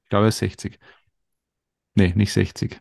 [0.04, 0.78] Ich glaube, er ist 60.
[1.94, 2.80] Nee, nicht 60.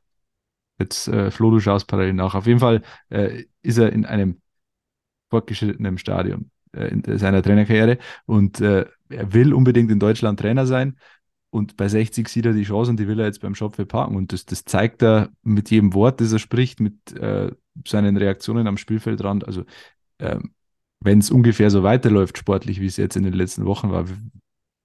[0.79, 2.35] Jetzt, äh, Flo, du schaust parallel nach.
[2.35, 4.41] Auf jeden Fall äh, ist er in einem
[5.29, 10.97] fortgeschrittenen Stadium äh, in seiner Trainerkarriere und äh, er will unbedingt in Deutschland Trainer sein.
[11.51, 14.15] Und bei 60 sieht er die Chance und die will er jetzt beim Schopfe parken.
[14.15, 17.51] Und das, das zeigt er mit jedem Wort, das er spricht, mit äh,
[17.87, 19.47] seinen Reaktionen am Spielfeldrand.
[19.47, 19.65] Also,
[20.19, 20.53] ähm,
[20.99, 24.05] wenn es ungefähr so weiterläuft, sportlich, wie es jetzt in den letzten Wochen war,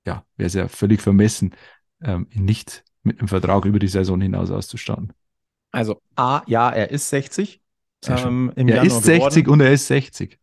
[0.07, 1.55] ja, wäre es ja völlig vermessen,
[2.03, 5.13] ähm, ihn nicht mit einem Vertrag über die Saison hinaus auszustatten.
[5.71, 7.61] Also A, ja, er ist 60.
[8.05, 8.53] Sehr schön.
[8.57, 9.61] ähm, Er Januar ist 60 geworden.
[9.61, 10.39] und er ist 60.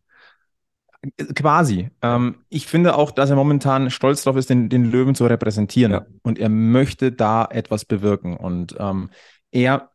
[1.34, 1.90] Quasi.
[2.00, 5.92] Ähm, ich finde auch, dass er momentan stolz darauf ist, den, den Löwen zu repräsentieren.
[5.92, 6.06] Ja.
[6.22, 8.36] Und er möchte da etwas bewirken.
[8.36, 9.10] Und ähm,
[9.50, 9.90] er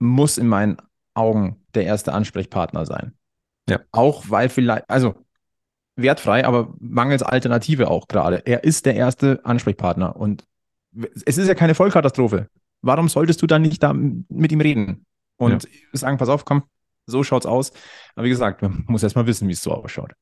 [0.00, 0.78] muss in meinen
[1.14, 3.12] Augen der erste Ansprechpartner sein.
[3.68, 3.80] Ja.
[3.92, 5.14] Auch weil vielleicht, also
[5.94, 8.42] wertfrei, aber mangels Alternative auch gerade.
[8.46, 10.16] Er ist der erste Ansprechpartner.
[10.16, 10.44] Und
[11.24, 12.48] es ist ja keine Vollkatastrophe.
[12.82, 15.04] Warum solltest du dann nicht da mit ihm reden?
[15.36, 16.64] Und sagen, pass auf, komm,
[17.06, 17.72] so schaut's aus.
[18.14, 20.12] Aber wie gesagt, man muss erst mal wissen, wie es so ausschaut.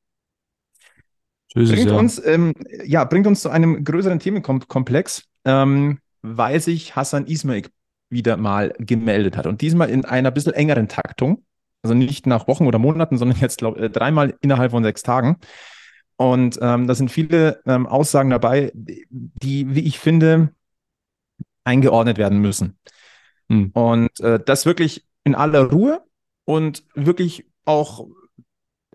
[1.55, 1.97] Es, Bringt ja.
[1.97, 2.53] uns, ähm,
[2.85, 7.63] ja, bringt uns zu einem größeren Themenkomplex, ähm, weil sich Hassan Ismail
[8.09, 9.47] wieder mal gemeldet hat.
[9.47, 11.43] Und diesmal in einer bisschen engeren Taktung.
[11.83, 15.37] Also nicht nach Wochen oder Monaten, sondern jetzt, glaube ich, dreimal innerhalb von sechs Tagen.
[16.17, 20.49] Und ähm, da sind viele ähm, Aussagen dabei, die, wie ich finde,
[21.67, 22.79] eingeordnet werden müssen.
[23.49, 23.71] Hm.
[23.73, 26.01] Und äh, das wirklich in aller Ruhe
[26.45, 28.07] und wirklich auch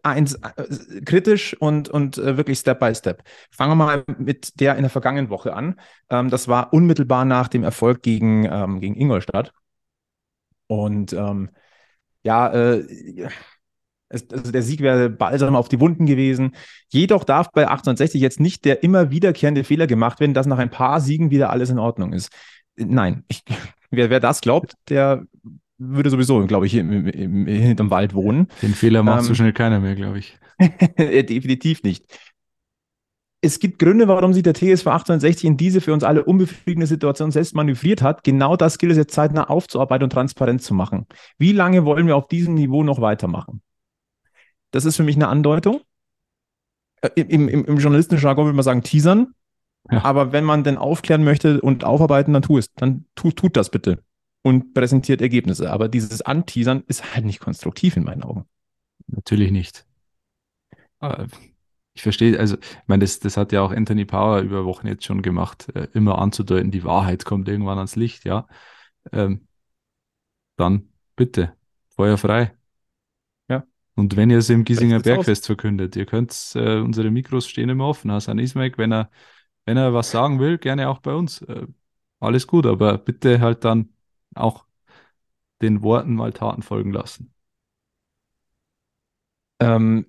[0.02, 3.22] eins, äh, kritisch und, und äh, wirklich Step by Step.
[3.50, 5.78] Fangen wir mal mit der in der vergangenen Woche an.
[6.10, 9.52] Ähm, das war unmittelbar nach dem Erfolg gegen, ähm, gegen Ingolstadt.
[10.66, 11.50] Und ähm,
[12.24, 13.28] ja, äh,
[14.08, 16.54] es, also der Sieg wäre balsam auf die Wunden gewesen.
[16.88, 20.70] Jedoch darf bei 1860 jetzt nicht der immer wiederkehrende Fehler gemacht werden, dass nach ein
[20.70, 22.30] paar Siegen wieder alles in Ordnung ist.
[22.76, 23.42] Nein, ich,
[23.90, 25.24] wer, wer das glaubt, der
[25.78, 28.48] würde sowieso, glaube ich, im, im, hinterm Wald wohnen.
[28.62, 30.38] Den Fehler macht so Ähm, schnell keiner mehr, glaube ich.
[30.98, 32.04] Definitiv nicht.
[33.44, 37.32] Es gibt Gründe, warum sich der TSV 1860 in diese für uns alle unbefriedigende Situation
[37.32, 38.22] selbst manövriert hat.
[38.22, 41.06] Genau das gilt es jetzt zeitnah aufzuarbeiten und transparent zu machen.
[41.38, 43.60] Wie lange wollen wir auf diesem Niveau noch weitermachen?
[44.70, 45.80] Das ist für mich eine Andeutung.
[47.00, 49.34] Äh, Im, im, im journalistischen Jargon würde man sagen, teasern.
[49.90, 50.04] Ja.
[50.04, 52.72] Aber wenn man denn aufklären möchte und aufarbeiten, dann tu es.
[52.74, 54.02] Dann tu, tut das bitte.
[54.42, 55.70] Und präsentiert Ergebnisse.
[55.70, 58.46] Aber dieses Anteasern ist halt nicht konstruktiv in meinen Augen.
[59.06, 59.86] Natürlich nicht.
[60.98, 61.26] Aber
[61.94, 65.04] Ich verstehe, also, ich meine, das, das hat ja auch Anthony Power über Wochen jetzt
[65.04, 68.48] schon gemacht, äh, immer anzudeuten, die Wahrheit kommt irgendwann ans Licht, ja.
[69.12, 69.46] Ähm,
[70.56, 71.54] dann bitte,
[71.96, 72.56] Feuer frei.
[73.48, 73.64] Ja.
[73.94, 75.26] Und wenn ihr es im Giesinger Sprecht's aus.
[75.26, 78.12] Bergfest verkündet, ihr könnt, äh, unsere Mikros stehen immer offen.
[78.12, 79.10] Hasan Ismail, wenn er,
[79.66, 81.42] wenn er was sagen will, gerne auch bei uns.
[81.42, 81.66] Äh,
[82.20, 83.90] alles gut, aber bitte halt dann
[84.34, 84.66] auch
[85.62, 87.34] den Worten mal Taten folgen lassen.
[89.60, 90.06] Ähm,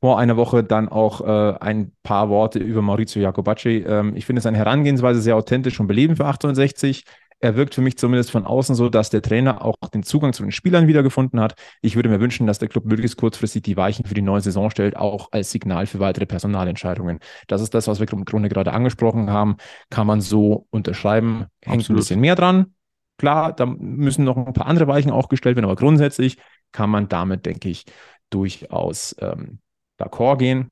[0.00, 3.78] vor einer Woche dann auch äh, ein paar Worte über Maurizio Jacobacci.
[3.86, 7.04] Ähm, ich finde seine Herangehensweise sehr authentisch und belebend für 1860.
[7.42, 10.42] Er wirkt für mich zumindest von außen so, dass der Trainer auch den Zugang zu
[10.42, 11.54] den Spielern wiedergefunden hat.
[11.80, 14.68] Ich würde mir wünschen, dass der Club möglichst kurzfristig die Weichen für die neue Saison
[14.68, 17.18] stellt, auch als Signal für weitere Personalentscheidungen.
[17.48, 19.56] Das ist das, was wir im Grunde gerade angesprochen haben.
[19.88, 21.46] Kann man so unterschreiben.
[21.62, 22.00] Hängt ein Absolut.
[22.00, 22.74] bisschen mehr dran.
[23.16, 26.36] Klar, da müssen noch ein paar andere Weichen auch gestellt werden, aber grundsätzlich
[26.72, 27.84] kann man damit, denke ich,
[28.30, 29.60] durchaus ähm,
[29.98, 30.70] d'accord gehen.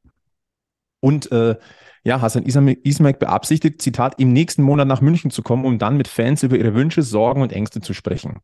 [1.01, 1.57] Und äh,
[2.05, 6.09] ja, Hassan Ismail beabsichtigt, Zitat, im nächsten Monat nach München zu kommen, um dann mit
[6.09, 8.41] Fans über ihre Wünsche, Sorgen und Ängste zu sprechen.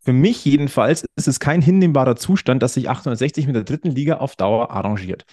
[0.00, 4.18] für mich jedenfalls ist es kein hinnehmbarer Zustand, dass sich 1860 mit der dritten Liga
[4.18, 5.24] auf Dauer arrangiert.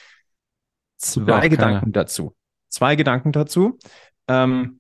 [0.98, 2.34] Zwei Gedanken dazu.
[2.70, 3.78] Zwei Gedanken dazu.
[4.28, 4.80] Ähm,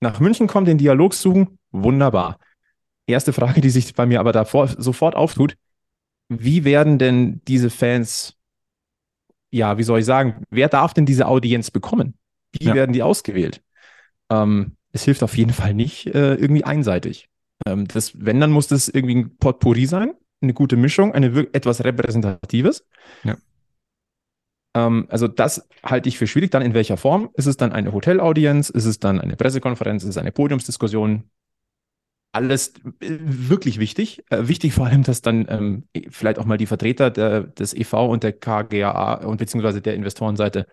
[0.00, 2.38] nach München kommen, den Dialog suchen, wunderbar.
[3.06, 5.56] Erste Frage, die sich bei mir aber davor sofort auftut,
[6.28, 8.36] wie werden denn diese Fans,
[9.50, 12.14] ja, wie soll ich sagen, wer darf denn diese Audienz bekommen?
[12.52, 12.74] Wie ja.
[12.74, 13.62] werden die ausgewählt?
[14.30, 17.28] Ähm, es hilft auf jeden Fall nicht äh, irgendwie einseitig.
[17.66, 21.84] Ähm, das, wenn, dann muss das irgendwie ein Potpourri sein, eine gute Mischung, eine etwas
[21.84, 22.86] Repräsentatives.
[23.24, 23.36] Ja.
[24.74, 26.50] Ähm, also das halte ich für schwierig.
[26.50, 27.30] Dann in welcher Form?
[27.34, 28.70] Ist es dann eine Hotelaudienz?
[28.70, 30.02] Ist es dann eine Pressekonferenz?
[30.02, 31.24] Ist es eine Podiumsdiskussion?
[32.32, 34.24] Alles äh, wirklich wichtig.
[34.30, 38.06] Äh, wichtig vor allem, dass dann ähm, vielleicht auch mal die Vertreter der, des EV
[38.06, 40.66] und der KGAA und beziehungsweise der Investorenseite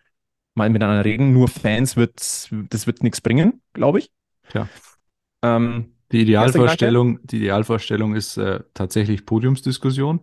[0.53, 1.33] mal miteinander reden.
[1.33, 4.11] Nur Fans wird, das wird nichts bringen, glaube ich.
[4.53, 4.67] Ja.
[5.41, 10.21] Ähm, die Idealvorstellung, die Idealvorstellung ist äh, tatsächlich Podiumsdiskussion.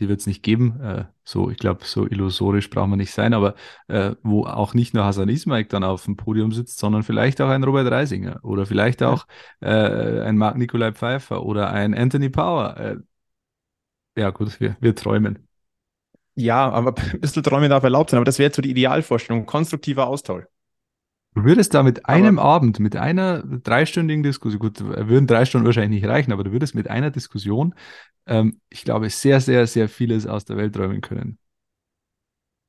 [0.00, 0.80] Die wird es nicht geben.
[0.80, 3.54] Äh, so, ich glaube, so illusorisch braucht man nicht sein, aber
[3.88, 7.48] äh, wo auch nicht nur Hassan Ismail dann auf dem Podium sitzt, sondern vielleicht auch
[7.50, 9.26] ein Robert Reisinger oder vielleicht auch.
[9.60, 12.76] Äh, ein Marc Nikolai Pfeiffer oder ein Anthony Power.
[12.78, 12.96] Äh,
[14.16, 15.46] ja, gut, wir, wir träumen.
[16.34, 20.06] Ja, aber ein bisschen Träume darf erlaubt sein, aber das wäre so die Idealvorstellung, konstruktiver
[20.06, 20.44] Austausch.
[21.34, 25.66] Du würdest da mit einem aber, Abend, mit einer dreistündigen Diskussion, gut, würden drei Stunden
[25.66, 27.74] wahrscheinlich nicht reichen, aber du würdest mit einer Diskussion,
[28.26, 31.38] ähm, ich glaube, sehr, sehr, sehr vieles aus der Welt räumen können.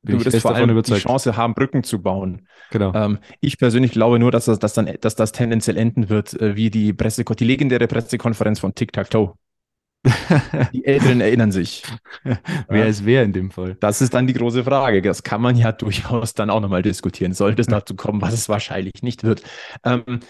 [0.03, 2.47] Bin du würdest vor allem die Chance haben, Brücken zu bauen.
[2.71, 2.93] Genau.
[2.93, 6.55] Ähm, ich persönlich glaube nur, dass das, dass dann, dass das tendenziell enden wird, äh,
[6.55, 9.33] wie die Presse, die legendäre Pressekonferenz von Tic Tac Toe.
[10.73, 11.83] Die Älteren erinnern sich.
[12.67, 13.75] wer ist wer in dem Fall?
[13.79, 15.01] Das ist dann die große Frage.
[15.01, 17.33] Das kann man ja durchaus dann auch nochmal diskutieren.
[17.33, 19.43] Sollte es dazu kommen, was es wahrscheinlich nicht wird.
[19.83, 20.21] Ähm,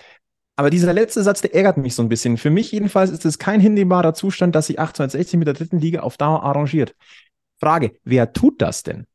[0.58, 2.38] aber dieser letzte Satz, der ärgert mich so ein bisschen.
[2.38, 6.02] Für mich jedenfalls ist es kein hinnehmbarer Zustand, dass sich 1860 mit der dritten Liga
[6.02, 6.96] auf Dauer arrangiert.
[7.60, 9.08] Frage, wer tut das denn?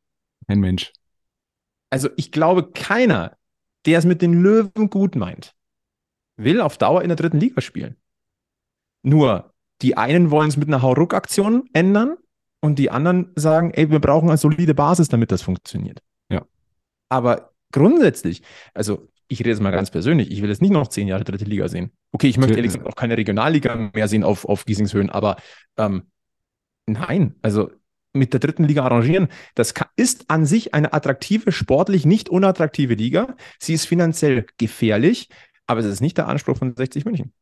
[0.47, 0.91] Ein Mensch.
[1.89, 3.37] Also ich glaube, keiner,
[3.85, 5.53] der es mit den Löwen gut meint,
[6.35, 7.95] will auf Dauer in der dritten Liga spielen.
[9.03, 12.17] Nur die einen wollen es mit einer Hauruck-Aktion ändern
[12.61, 16.01] und die anderen sagen, ey, wir brauchen eine solide Basis, damit das funktioniert.
[16.29, 16.45] Ja.
[17.09, 18.41] Aber grundsätzlich,
[18.73, 21.45] also ich rede jetzt mal ganz persönlich, ich will jetzt nicht noch zehn Jahre dritte
[21.45, 21.91] Liga sehen.
[22.11, 25.35] Okay, ich möchte ehrlich gesagt auch keine Regionalliga mehr sehen auf, auf Giesingshöhen, aber
[25.77, 26.03] ähm,
[26.85, 27.69] nein, also
[28.13, 33.35] mit der dritten Liga arrangieren, das ist an sich eine attraktive, sportlich nicht unattraktive Liga.
[33.59, 35.29] Sie ist finanziell gefährlich,
[35.67, 37.33] aber es ist nicht der Anspruch von 60 München.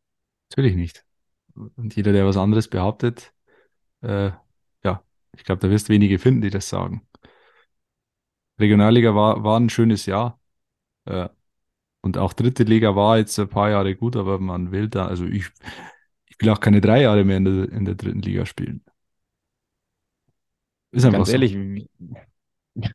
[0.50, 1.06] Natürlich nicht.
[1.56, 3.34] Und jeder, der was anderes behauptet,
[4.02, 4.32] äh,
[4.84, 5.04] ja,
[5.36, 7.08] ich glaube, da wirst du wenige finden, die das sagen.
[8.60, 10.39] Regionalliga war, war ein schönes Jahr.
[11.06, 11.30] Äh,
[12.02, 15.26] und auch dritte Liga war jetzt ein paar Jahre gut, aber man will da, also
[15.26, 15.48] ich,
[16.28, 18.84] ich will auch keine drei Jahre mehr in der, in der dritten Liga spielen.
[20.91, 22.89] Ist einfach Ganz ehrlich, so.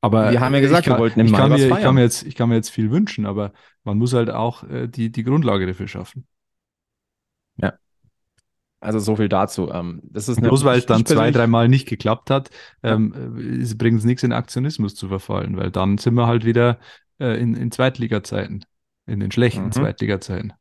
[0.00, 1.94] aber wir haben ja gesagt, kann, wir wollten im ich Mai kann, mir, ich, kann
[1.94, 3.52] mir jetzt, ich kann mir jetzt viel wünschen, aber
[3.84, 6.26] man muss halt auch äh, die, die Grundlage dafür schaffen.
[8.82, 8.86] Ja.
[8.86, 9.70] Also so viel dazu.
[9.70, 12.50] Ähm, das ist Bloß weil es dann zwei, dreimal nicht geklappt hat,
[12.82, 13.74] ähm, ja.
[13.76, 16.78] bringt es nichts in Aktionismus zu verfallen, weil dann sind wir halt wieder
[17.18, 18.64] äh, in, in Zweitliga-Zeiten,
[19.06, 19.72] in den schlechten mhm.
[19.72, 20.52] Zweitliga-Zeiten.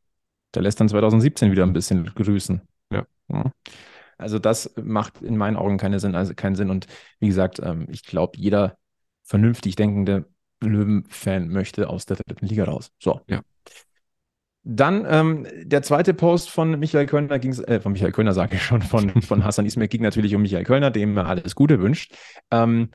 [0.53, 2.61] Der lässt dann 2017 wieder ein bisschen grüßen.
[2.91, 3.05] Ja.
[3.29, 3.51] ja.
[4.17, 6.69] Also das macht in meinen Augen keine Sinn, also keinen Sinn.
[6.69, 6.85] Und
[7.19, 8.77] wie gesagt, ähm, ich glaube, jeder
[9.23, 10.25] vernünftig denkende
[10.61, 12.91] Löwen-Fan möchte aus der dritten Liga raus.
[12.99, 13.21] So.
[13.27, 13.41] Ja.
[14.63, 18.63] Dann ähm, der zweite Post von Michael Kölner ging äh, von Michael Kölner sage ich
[18.63, 22.13] schon, von, von Hassan Ismail ging natürlich um Michael Kölner, dem er alles Gute wünscht.
[22.51, 22.89] Ähm,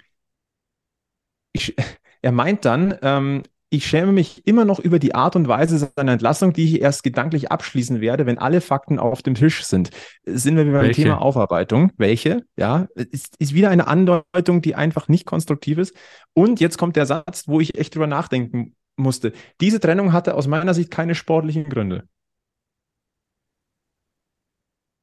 [1.52, 1.74] ich,
[2.22, 6.12] er meint dann, ähm, ich schäme mich immer noch über die Art und Weise seiner
[6.12, 9.90] Entlassung, die ich erst gedanklich abschließen werde, wenn alle Fakten auf dem Tisch sind.
[10.24, 11.02] Sind wir beim Welche?
[11.02, 11.90] Thema Aufarbeitung?
[11.96, 12.44] Welche?
[12.56, 15.96] Ja, ist, ist wieder eine Andeutung, die einfach nicht konstruktiv ist.
[16.32, 19.32] Und jetzt kommt der Satz, wo ich echt drüber nachdenken musste.
[19.60, 22.08] Diese Trennung hatte aus meiner Sicht keine sportlichen Gründe.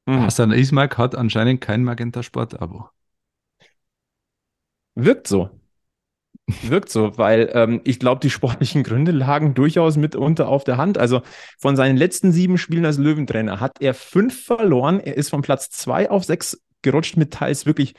[0.08, 0.22] Hm.
[0.22, 2.90] Hassan Ismail hat anscheinend kein Magenta Sport-Abo.
[4.94, 5.50] Wirkt so.
[6.46, 10.98] Wirkt so, weil ähm, ich glaube, die sportlichen Gründe lagen durchaus mitunter auf der Hand.
[10.98, 11.22] Also
[11.58, 15.00] von seinen letzten sieben Spielen als Löwentrainer hat er fünf verloren.
[15.00, 17.94] Er ist von Platz zwei auf sechs gerutscht mit teils wirklich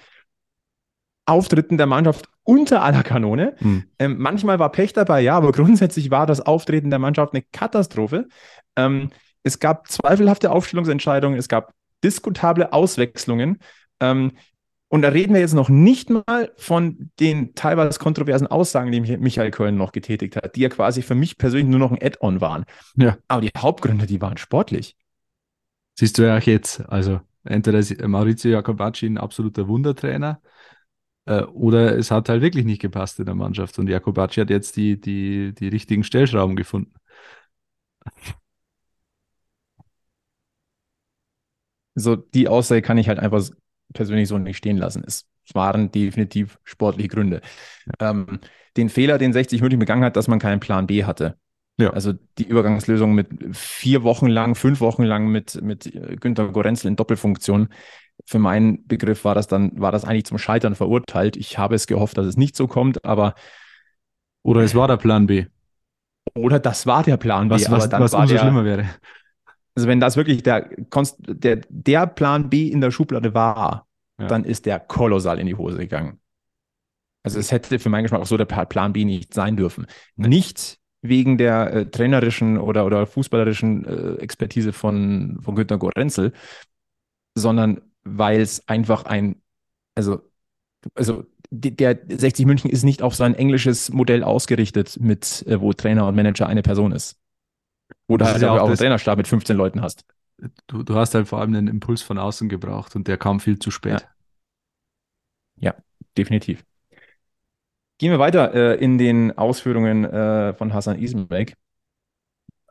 [1.26, 3.56] Auftritten der Mannschaft unter aller Kanone.
[3.60, 3.84] Mhm.
[4.00, 8.28] Ähm, manchmal war Pech dabei, ja, aber grundsätzlich war das Auftreten der Mannschaft eine Katastrophe.
[8.76, 9.10] Ähm,
[9.44, 11.74] es gab zweifelhafte Aufstellungsentscheidungen, es gab
[12.04, 13.60] diskutable Auswechslungen.
[14.00, 14.34] Ähm,
[14.88, 19.52] und da reden wir jetzt noch nicht mal von den teilweise kontroversen Aussagen, die Michael
[19.52, 22.66] Köln noch getätigt hat, die ja quasi für mich persönlich nur noch ein Add-on waren.
[22.96, 23.18] Ja.
[23.28, 24.96] Aber die Hauptgründe, die waren sportlich.
[25.96, 26.88] Siehst du ja auch jetzt.
[26.88, 30.42] Also Entweder ist Maurizio Jacobacci ein absoluter Wundertrainer
[31.26, 33.78] äh, oder es hat halt wirklich nicht gepasst in der Mannschaft.
[33.80, 36.94] Und Jacobacci hat jetzt die, die, die richtigen Stellschrauben gefunden.
[41.96, 43.44] So, die Aussage kann ich halt einfach
[43.94, 45.04] persönlich so nicht stehen lassen.
[45.06, 47.42] Es waren definitiv sportliche Gründe.
[48.00, 48.12] Ja.
[48.12, 48.40] Ähm,
[48.78, 51.38] den Fehler, den 60 München begangen hat, dass man keinen Plan B hatte.
[51.78, 51.92] Ja.
[51.92, 56.96] Also die Übergangslösung mit vier Wochen lang, fünf Wochen lang mit, mit Günter Gorenzel in
[56.96, 57.70] Doppelfunktion.
[58.26, 61.38] Für meinen Begriff war das dann, war das eigentlich zum Scheitern verurteilt.
[61.38, 63.36] Ich habe es gehofft, dass es nicht so kommt, aber.
[64.44, 65.46] Oder es war der Plan B.
[66.34, 67.56] Oder das war der Plan B.
[67.56, 68.86] Was, was, was umso der, schlimmer wäre.
[69.76, 70.70] Also wenn das wirklich der,
[71.28, 73.88] der, der Plan B in der Schublade war,
[74.20, 74.28] ja.
[74.28, 76.20] dann ist der kolossal in die Hose gegangen.
[77.24, 79.88] Also es hätte für meinen Geschmack auch so der Plan B nicht sein dürfen.
[80.16, 86.34] Nicht wegen der äh, trainerischen oder, oder fußballerischen äh, Expertise von, von Günter Gorenzel,
[87.36, 89.42] sondern weil es einfach ein,
[89.96, 90.22] also,
[90.94, 96.08] also der 60 München ist nicht auf sein englisches Modell ausgerichtet, mit äh, wo Trainer
[96.08, 97.20] und Manager eine Person ist.
[98.08, 100.06] Wo du halt ja auch, einen Trainerstab mit 15 Leuten hast.
[100.68, 103.60] Du, du hast halt vor allem einen Impuls von außen gebraucht und der kam viel
[103.60, 104.08] zu spät.
[105.56, 105.76] Ja, ja
[106.18, 106.64] definitiv.
[107.98, 111.54] Gehen wir weiter äh, in den Ausführungen äh, von Hassan Ismail.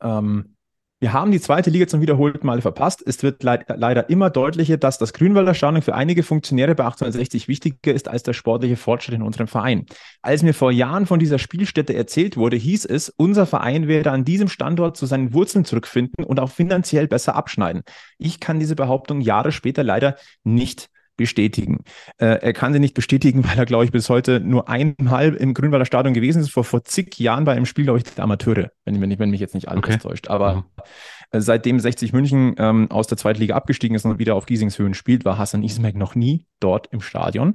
[0.03, 0.54] Ähm,
[1.01, 3.03] wir haben die zweite Liga zum wiederholten Male verpasst.
[3.05, 7.47] Es wird leid, leider immer deutlicher, dass das Grünwalder Stadion für einige Funktionäre bei 1860
[7.49, 9.85] wichtiger ist als der sportliche Fortschritt in unserem Verein.
[10.23, 14.25] Als mir vor Jahren von dieser Spielstätte erzählt wurde, hieß es, unser Verein werde an
[14.25, 17.83] diesem Standort zu seinen Wurzeln zurückfinden und auch finanziell besser abschneiden.
[18.17, 21.85] Ich kann diese Behauptung Jahre später leider nicht bestätigen.
[22.19, 25.55] Äh, er kann sie nicht bestätigen, weil er, glaube ich, bis heute nur einmal im
[25.55, 28.71] Grünwalder Stadion gewesen ist, vor, vor zig Jahren bei einem Spiel, glaube ich, der Amateure,
[28.85, 29.99] wenn, wenn, wenn mich jetzt nicht alles okay.
[29.99, 30.29] täuscht.
[30.29, 31.41] Aber mhm.
[31.41, 35.25] seitdem 60 München ähm, aus der zweiten Liga abgestiegen ist und wieder auf Giesingshöhen spielt,
[35.25, 37.55] war Hassan Ismail noch nie dort im Stadion.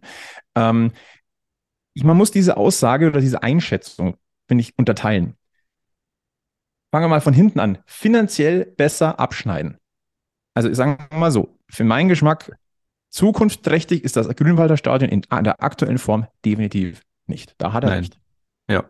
[0.55, 0.91] Ähm,
[1.93, 4.15] ich, man muss diese Aussage oder diese Einschätzung,
[4.47, 5.35] finde ich, unterteilen.
[6.91, 7.79] Fangen wir mal von hinten an.
[7.85, 9.77] Finanziell besser abschneiden.
[10.55, 12.51] Also sagen wir mal so, für meinen Geschmack
[13.09, 17.55] Zukunftsträchtig ist das Grünwalder Stadion in der aktuellen Form definitiv nicht.
[17.57, 17.99] Da hat er Nein.
[17.99, 18.19] recht.
[18.69, 18.89] Ja.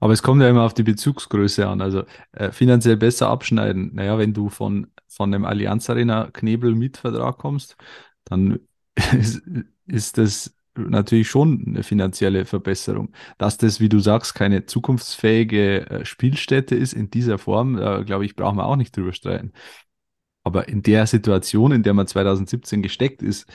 [0.00, 1.80] Aber es kommt ja immer auf die Bezugsgröße an.
[1.80, 3.94] Also äh, finanziell besser abschneiden.
[3.94, 7.76] Naja, wenn du von, von dem Allianz Arena Knebel Mietvertrag kommst,
[8.24, 8.60] dann
[9.12, 9.42] ist,
[9.86, 13.12] ist das natürlich schon eine finanzielle Verbesserung.
[13.36, 18.24] Dass das, wie du sagst, keine zukunftsfähige äh, Spielstätte ist in dieser Form, äh, glaube
[18.24, 19.52] ich, brauchen wir auch nicht drüber streiten.
[20.44, 23.46] Aber in der Situation, in der man 2017 gesteckt ist,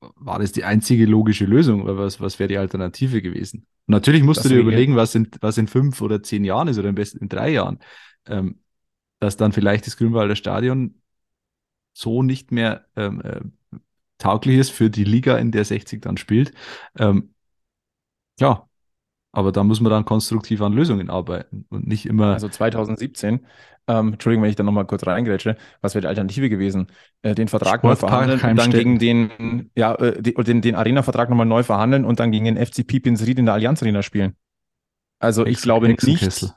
[0.00, 3.66] war das die einzige logische Lösung oder was, was wäre die Alternative gewesen?
[3.86, 6.68] Und natürlich musst das du dir überlegen, was in, was in fünf oder zehn Jahren
[6.68, 7.78] ist oder am besten in drei Jahren,
[8.26, 8.60] ähm,
[9.20, 11.00] dass dann vielleicht das Grünwalder Stadion
[11.92, 13.40] so nicht mehr ähm, äh,
[14.18, 16.52] tauglich ist für die Liga, in der 60 dann spielt.
[16.98, 17.34] Ähm,
[18.38, 18.68] ja,
[19.32, 22.34] aber da muss man dann konstruktiv an Lösungen arbeiten und nicht immer.
[22.34, 23.40] Also 2017
[23.88, 26.86] ähm, Entschuldigung, wenn ich da nochmal kurz reingrätsche, was wäre die Alternative gewesen?
[27.22, 31.46] Äh, den Vertrag neu verhandeln und dann gegen den, ja, äh, den, den Arena-Vertrag nochmal
[31.46, 34.36] neu verhandeln und dann gegen den FC Pipinsried in der Allianz Arena spielen.
[35.18, 36.54] Also Hex ich glaube nicht.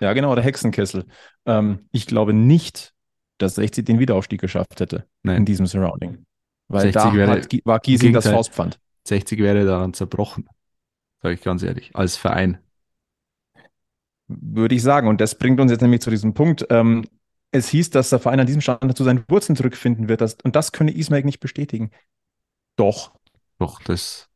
[0.00, 1.06] Ja, genau, der Hexenkessel.
[1.46, 2.92] Ähm, ich glaube nicht,
[3.38, 5.38] dass 60 den Wiederaufstieg geschafft hätte Nein.
[5.38, 6.24] in diesem Surrounding.
[6.68, 8.78] Weil da hat, war Giesing das Faustpfand.
[9.06, 10.48] 60 wäre daran zerbrochen,
[11.22, 12.58] sage ich ganz ehrlich, als Verein
[14.28, 15.08] würde ich sagen.
[15.08, 16.66] Und das bringt uns jetzt nämlich zu diesem Punkt.
[16.70, 17.04] Ähm,
[17.52, 20.20] es hieß, dass der Verein an diesem Stand zu seinen Wurzeln zurückfinden wird.
[20.20, 21.90] Das, und das könne Ismail nicht bestätigen.
[22.76, 23.12] Doch.
[23.58, 24.28] Doch, das.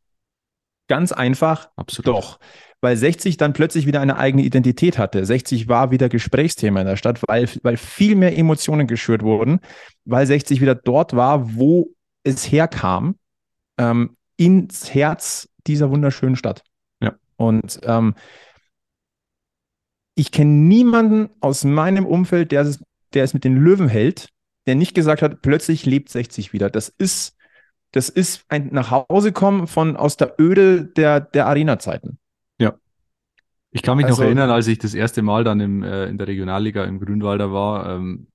[0.89, 1.70] Ganz einfach.
[1.76, 2.07] Absolut.
[2.07, 2.41] Doch.
[2.81, 5.24] Weil 60 dann plötzlich wieder eine eigene Identität hatte.
[5.24, 9.61] 60 war wieder Gesprächsthema in der Stadt, weil, weil viel mehr Emotionen geschürt wurden,
[10.05, 11.91] weil 60 wieder dort war, wo
[12.24, 13.16] es herkam,
[13.76, 16.62] ähm, ins Herz dieser wunderschönen Stadt.
[17.41, 18.14] Und ähm,
[20.14, 22.84] ich kenne niemanden aus meinem Umfeld, der es,
[23.14, 24.28] der es mit den Löwen hält,
[24.66, 26.68] der nicht gesagt hat, plötzlich lebt 60 wieder.
[26.68, 27.38] Das ist,
[27.93, 32.18] das ist ein Nachhausekommen von aus der Öde der, der Arena-Zeiten.
[32.59, 32.74] Ja.
[33.70, 36.18] Ich kann mich also, noch erinnern, als ich das erste Mal dann im, äh, in
[36.18, 38.26] der Regionalliga im Grünwalder war, ähm,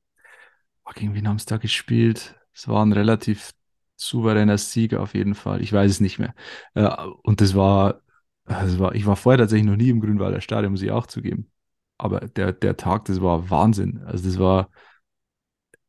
[0.95, 2.35] gegen wen haben sie da gespielt?
[2.53, 3.51] Es war ein relativ
[3.97, 5.61] souveräner Sieg auf jeden Fall.
[5.61, 6.33] Ich weiß es nicht mehr.
[6.73, 6.89] Äh,
[7.21, 8.01] und das war,
[8.45, 11.51] das war, ich war vorher tatsächlich noch nie im Grünwalder Stadion, muss ich auch zugeben.
[11.97, 14.03] Aber der, der Tag, das war Wahnsinn.
[14.05, 14.69] Also das war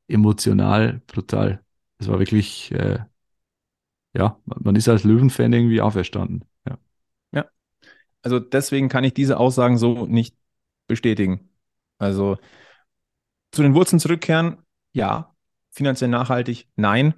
[0.09, 1.63] emotional brutal.
[1.99, 3.01] Das war wirklich, äh,
[4.15, 6.45] ja, man ist als Löwenfan irgendwie auferstanden.
[6.67, 6.79] Ja.
[7.33, 7.47] ja.
[8.23, 10.37] Also deswegen kann ich diese Aussagen so nicht
[10.87, 11.51] bestätigen.
[11.99, 12.39] Also
[13.51, 14.59] zu den Wurzeln zurückkehren,
[14.93, 15.35] ja.
[15.71, 16.69] finanziell nachhaltig?
[16.77, 17.15] Nein.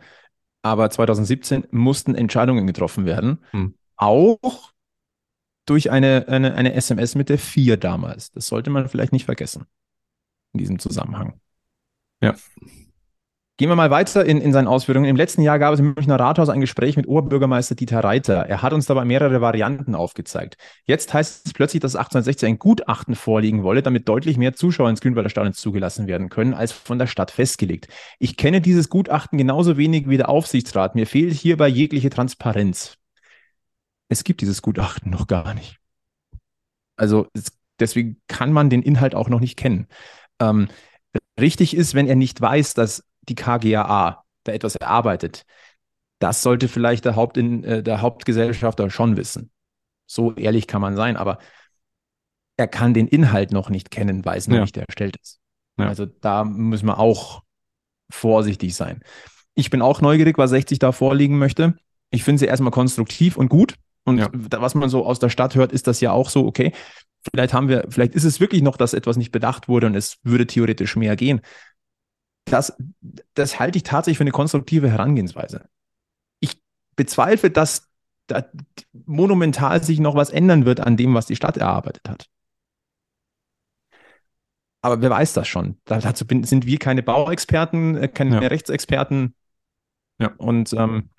[0.63, 3.45] Aber 2017 mussten Entscheidungen getroffen werden.
[3.51, 3.75] Hm.
[3.97, 4.73] Auch
[5.71, 8.31] durch eine, eine, eine SMS mit der 4 damals.
[8.33, 9.67] Das sollte man vielleicht nicht vergessen
[10.53, 11.41] in diesem Zusammenhang.
[12.21, 12.35] Ja.
[13.61, 15.09] Gehen wir mal weiter in, in seinen Ausführungen.
[15.09, 18.47] Im letzten Jahr gab es im Münchner Rathaus ein Gespräch mit Oberbürgermeister Dieter Reiter.
[18.47, 20.57] Er hat uns dabei mehrere Varianten aufgezeigt.
[20.85, 25.01] Jetzt heißt es plötzlich, dass 1860 ein Gutachten vorliegen wolle, damit deutlich mehr Zuschauer ins
[25.01, 27.89] Grünwalder Stadion zugelassen werden können, als von der Stadt festgelegt.
[28.21, 30.95] Ich kenne dieses Gutachten genauso wenig wie der Aufsichtsrat.
[30.95, 32.98] Mir fehlt hierbei jegliche Transparenz.
[34.09, 35.79] Es gibt dieses Gutachten noch gar nicht.
[36.97, 39.87] Also es, deswegen kann man den Inhalt auch noch nicht kennen.
[40.41, 40.69] Ähm,
[41.39, 45.45] richtig ist, wenn er nicht weiß, dass die KGAA da etwas erarbeitet.
[46.21, 49.51] Das sollte vielleicht der, Hauptin, äh, der Hauptgesellschafter schon wissen.
[50.11, 51.39] So ehrlich kann man sein, aber
[52.57, 54.63] er kann den Inhalt noch nicht kennen, weil es noch Ja.
[54.63, 55.39] nicht erstellt ist.
[55.79, 55.87] Ja.
[55.87, 57.43] Also da müssen wir auch
[58.11, 59.03] vorsichtig sein.
[59.55, 61.77] Ich bin auch neugierig, was 60 da vorliegen möchte.
[62.11, 63.75] Ich finde sie erstmal konstruktiv und gut.
[64.09, 64.29] Und Ja.
[64.33, 66.73] was man so aus der Stadt hört, ist das ja auch so, okay,
[67.33, 70.19] vielleicht haben wir, vielleicht ist es wirklich noch, dass etwas nicht bedacht wurde und es
[70.23, 71.41] würde theoretisch mehr gehen.
[72.47, 72.73] Das,
[73.35, 75.69] das halte ich tatsächlich für eine konstruktive Herangehensweise.
[76.41, 76.63] Ich
[76.97, 77.89] bezweifle, dass
[78.27, 78.45] da
[79.07, 82.27] monumental sich noch was ändern wird an dem, was die Stadt erarbeitet hat.
[84.81, 85.81] Aber wer weiß das schon?
[85.85, 88.49] Da- Dazu sind wir keine Bauexperten, äh, keine Ja.
[88.49, 89.35] Rechtsexperten.
[90.21, 90.33] Ja.
[90.37, 91.11] Und ähm,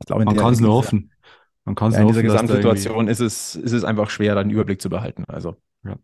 [0.00, 1.12] ich glaube, Man kann es nur hoffen.
[1.70, 4.90] Man kann ja, in dieser Gesamtsituation ist es, ist es einfach schwer, einen Überblick zu
[4.90, 5.24] behalten.
[5.28, 5.56] Also.
[5.84, 5.96] Ja.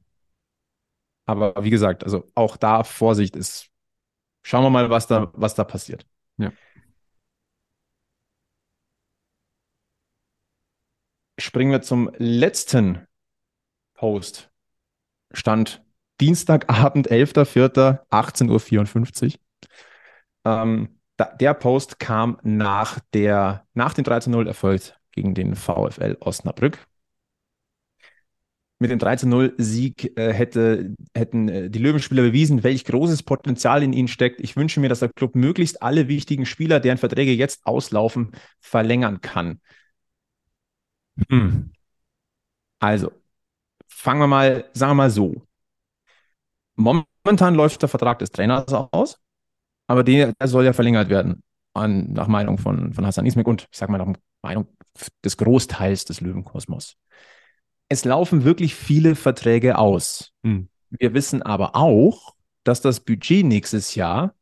[1.25, 3.69] Aber wie gesagt, also auch da Vorsicht ist.
[4.45, 6.07] Schauen wir mal, was da, was da passiert.
[6.37, 6.53] Ja.
[11.37, 13.09] Springen wir zum letzten
[13.95, 14.53] Post.
[15.33, 15.85] Stand
[16.21, 19.41] Dienstagabend, 11.04., 18.54 Uhr.
[20.45, 26.87] Ähm, da, der Post kam nach, der, nach dem 13-0-Erfolg gegen den VfL Osnabrück.
[28.79, 34.07] Mit dem 13-0-Sieg äh, hätte, hätten äh, die Löwenspieler bewiesen, welch großes Potenzial in ihnen
[34.07, 34.39] steckt.
[34.41, 39.23] Ich wünsche mir, dass der Club möglichst alle wichtigen Spieler, deren Verträge jetzt auslaufen, verlängern
[39.23, 39.61] kann.
[41.31, 41.73] Hm.
[42.79, 43.13] Also,
[43.89, 45.47] fangen wir mal, sagen wir mal so.
[46.75, 49.19] Momentan läuft der Vertrag des Trainers aus,
[49.87, 51.43] aber der, der soll ja verlängert werden,
[51.73, 54.67] an, nach Meinung von, von Hassan Ismek und ich sag mal nach Meinung
[55.25, 56.97] des Großteils des Löwenkosmos.
[57.89, 60.33] Es laufen wirklich viele Verträge aus.
[60.43, 60.69] Hm.
[60.91, 62.35] Wir wissen aber auch,
[62.65, 64.35] dass das Budget nächstes Jahr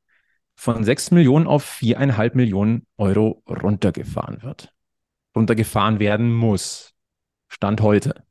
[0.55, 4.73] von 6 Millionen auf 4,5 Millionen Euro runtergefahren wird.
[5.37, 6.95] Runtergefahren werden muss.
[7.49, 8.25] Stand heute.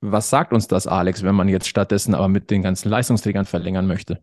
[0.00, 3.86] Was sagt uns das, Alex, wenn man jetzt stattdessen aber mit den ganzen Leistungsträgern verlängern
[3.86, 4.22] möchte?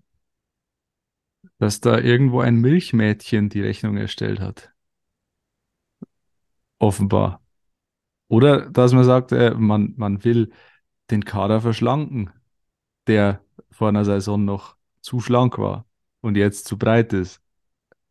[1.60, 4.72] dass da irgendwo ein Milchmädchen die Rechnung erstellt hat.
[6.80, 7.42] Offenbar.
[8.28, 10.52] Oder dass man sagt, äh, man, man will
[11.12, 12.30] den Kader verschlanken,
[13.08, 15.86] der vor einer Saison noch zu schlank war
[16.22, 17.42] und jetzt zu breit ist.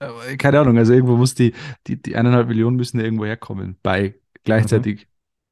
[0.01, 1.55] Aber keine Ahnung, also irgendwo muss die,
[1.87, 4.15] die, die eineinhalb Millionen müssen ja irgendwo herkommen, bei
[4.45, 5.09] gleichzeitig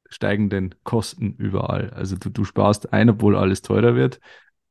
[0.09, 1.91] steigenden Kosten überall.
[1.91, 4.21] Also du, du sparst ein, obwohl alles teurer wird.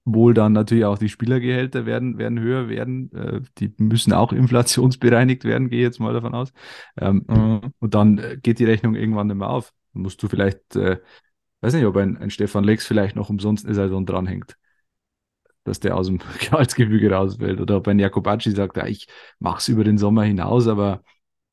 [0.07, 3.11] Wohl dann natürlich auch die Spielergehälter werden, werden höher werden.
[3.13, 6.53] Äh, die müssen auch inflationsbereinigt werden, gehe ich jetzt mal davon aus.
[6.99, 7.73] Ähm, Mhm.
[7.79, 9.73] und dann äh, geht die Rechnung irgendwann nicht mehr auf.
[9.93, 10.99] Dann musst du vielleicht, äh,
[11.61, 14.57] weiß nicht, ob ein, ein Stefan Lex vielleicht noch umsonst eine Saison dranhängt,
[15.63, 17.59] dass der aus dem Gehaltsgefüge rausfällt.
[17.59, 19.07] Oder ob ein Jakobacci sagt, ja, ich
[19.39, 21.03] mach's über den Sommer hinaus, aber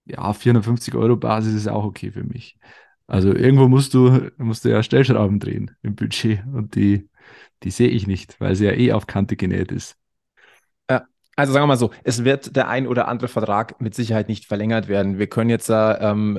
[0.06, 2.58] ja, 450 Euro Basis ist auch okay für mich.
[3.06, 7.08] Also irgendwo musst du, musst du ja Stellschrauben drehen im Budget und die,
[7.64, 9.96] die sehe ich nicht, weil sie ja eh auf Kante genäht ist.
[11.34, 14.44] Also sagen wir mal so, es wird der ein oder andere Vertrag mit Sicherheit nicht
[14.44, 15.18] verlängert werden.
[15.18, 16.38] Wir können jetzt, äh, ähm,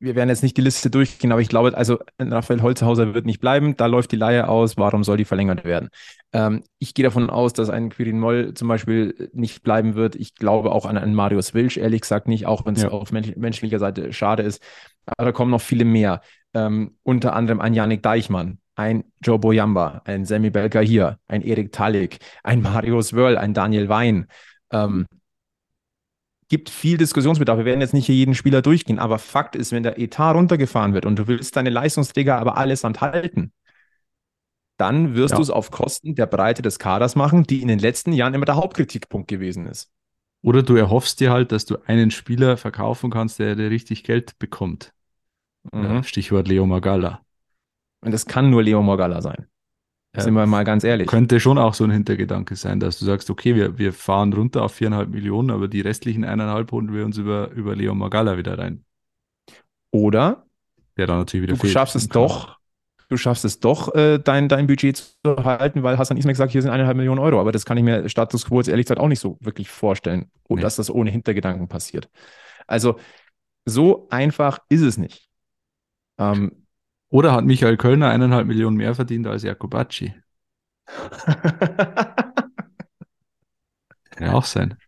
[0.00, 3.40] wir werden jetzt nicht die Liste durchgehen, aber ich glaube, also Raphael Holzhauser wird nicht
[3.40, 3.76] bleiben.
[3.76, 4.76] Da läuft die Leihe aus.
[4.76, 5.90] Warum soll die verlängert werden?
[6.32, 10.16] Ähm, ich gehe davon aus, dass ein Quirin Moll zum Beispiel nicht bleiben wird.
[10.16, 12.88] Ich glaube auch an einen Marius Wilsch, ehrlich gesagt nicht, auch wenn es Ja.
[12.88, 14.60] auf mensch menschlicher Seite schade ist.
[15.06, 16.20] Aber da kommen noch viele mehr.
[16.52, 21.72] Ähm, unter anderem ein Janik Deichmann, ein Joe Boyamba, ein Sammy Belka hier, ein Erik
[21.72, 24.26] Talik, ein Marius Wörl, ein Daniel Wein.
[24.70, 25.06] Ähm,
[26.48, 27.58] gibt viel Diskussionsbedarf.
[27.58, 30.92] Wir werden jetzt nicht hier jeden Spieler durchgehen, aber Fakt ist, wenn der Etat runtergefahren
[30.92, 33.52] wird und du willst deine Leistungsträger aber allesamt halten,
[34.76, 35.36] dann wirst Ja.
[35.36, 38.44] du es auf Kosten der Breite des Kaders machen, die in den letzten Jahren immer
[38.44, 39.90] der Hauptkritikpunkt gewesen ist.
[40.42, 44.38] Oder du erhoffst dir halt, dass du einen Spieler verkaufen kannst, der, der richtig Geld
[44.38, 44.92] bekommt.
[45.72, 46.02] Mhm.
[46.02, 47.21] Stichwort Leo Magalla.
[48.04, 49.46] Und das kann nur Leo Morgalla sein.
[50.14, 51.06] Sind wir mal ganz ehrlich.
[51.06, 54.62] Könnte schon auch so ein Hintergedanke sein, dass du sagst, okay, wir, wir fahren runter
[54.62, 58.58] auf viereinhalb Millionen, aber die restlichen eineinhalb holen wir uns über, über Leon Magalla wieder
[58.58, 58.84] rein.
[59.90, 60.44] Oder
[60.96, 61.72] Der dann natürlich wieder du fehlt.
[61.72, 62.58] schaffst es doch,
[63.08, 66.62] du schaffst es doch, äh, dein, dein Budget zu halten, weil Hassan Ismail gesagt, hier
[66.62, 67.40] sind eineinhalb Millionen Euro.
[67.40, 70.30] Aber das kann ich mir Status Quo jetzt ehrlich gesagt auch nicht so wirklich vorstellen,
[70.48, 70.62] und Nee.
[70.62, 72.10] dass das ohne Hintergedanken passiert.
[72.66, 72.98] Also
[73.64, 75.28] so einfach ist es nicht.
[76.18, 76.61] Ähm,
[77.12, 80.14] Oder hat Michael Kölner eineinhalb Millionen mehr verdient als Jakobacci?
[84.10, 84.78] Kann ja auch sein.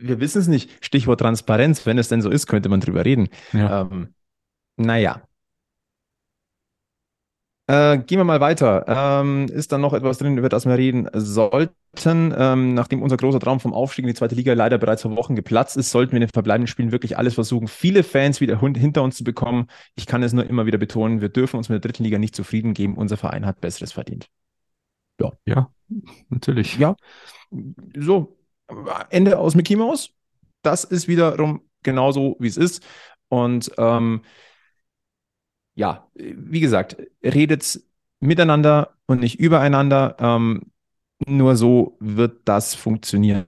[0.00, 0.84] wir wissen es nicht.
[0.84, 1.86] Stichwort Transparenz.
[1.86, 3.28] Wenn es denn so ist, könnte man drüber reden.
[3.52, 3.82] Ja.
[3.82, 4.12] Ähm,
[4.76, 5.22] naja.
[7.68, 8.84] Äh, gehen wir mal weiter.
[8.86, 11.74] Ähm, ist da noch etwas drin, über das wir reden sollten?
[12.04, 15.34] Ähm, nachdem unser großer Traum vom Aufstieg in die zweite Liga leider bereits vor Wochen
[15.34, 19.02] geplatzt ist, sollten wir in den verbleibenden Spielen wirklich alles versuchen, viele Fans wieder hinter
[19.02, 19.66] uns zu bekommen.
[19.96, 22.36] Ich kann es nur immer wieder betonen, wir dürfen uns mit der dritten Liga nicht
[22.36, 22.96] zufrieden geben.
[22.96, 24.28] Unser Verein hat Besseres verdient.
[25.46, 25.70] Ja,
[26.28, 26.76] natürlich.
[26.76, 26.94] Ja,
[27.96, 28.36] so,
[29.10, 30.10] Ende aus Mickey Mouse.
[30.62, 32.84] Das ist wiederum genauso, wie es ist.
[33.28, 34.22] Und ähm,
[35.76, 37.80] ja, wie gesagt, redet
[38.18, 40.16] miteinander und nicht übereinander.
[40.18, 40.62] Ähm,
[41.26, 43.46] nur so wird das funktionieren.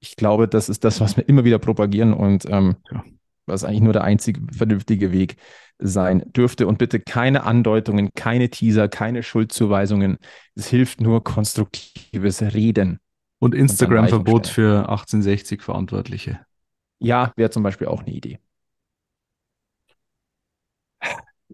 [0.00, 3.04] Ich glaube, das ist das, was wir immer wieder propagieren und ähm, Ja.
[3.46, 5.36] was eigentlich nur der einzige vernünftige Weg
[5.78, 6.66] sein dürfte.
[6.66, 10.18] Und bitte keine Andeutungen, keine Teaser, keine Schuldzuweisungen.
[10.54, 12.98] Es hilft nur konstruktives Reden.
[13.38, 16.40] Und Instagram-Verbot für 1860 Verantwortliche.
[16.98, 18.38] Ja, wäre zum Beispiel auch eine Idee.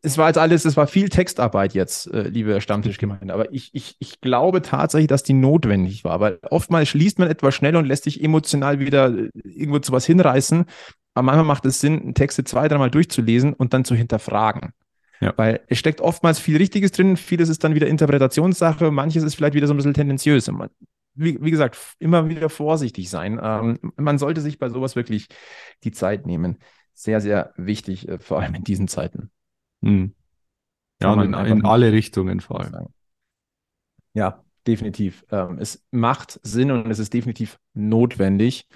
[0.07, 3.97] Es war jetzt alles, es war viel Textarbeit jetzt, äh, liebe Stammtischgemeinde, aber ich, ich,
[3.99, 8.05] ich glaube tatsächlich, dass die notwendig war, weil oftmals schließt man etwas schnell und lässt
[8.05, 10.65] sich emotional wieder äh, irgendwo zu was hinreißen,
[11.15, 14.75] aber manchmal macht es Sinn, Texte zwei, dreimal durchzulesen und dann zu hinterfragen.
[15.21, 15.35] Ja.
[15.37, 19.55] Weil es steckt oftmals viel Richtiges drin, vieles ist dann wieder Interpretationssache, manches ist vielleicht
[19.55, 20.49] wieder so ein bisschen tendenziös.
[21.15, 23.41] Wie, wie gesagt, immer wieder vorsichtig sein.
[23.43, 25.27] Ähm, man sollte sich bei sowas wirklich
[25.83, 26.59] die Zeit nehmen.
[26.95, 29.33] Sehr, sehr wichtig, äh, vor allem in diesen Zeiten.
[29.87, 30.15] Hm.
[31.03, 32.73] Ja, in, in alle Richtungen vor allem.
[32.73, 32.95] sagen.
[34.15, 35.25] Ja, definitiv.
[35.31, 38.67] Ähm, es macht Sinn und es ist definitiv notwendig,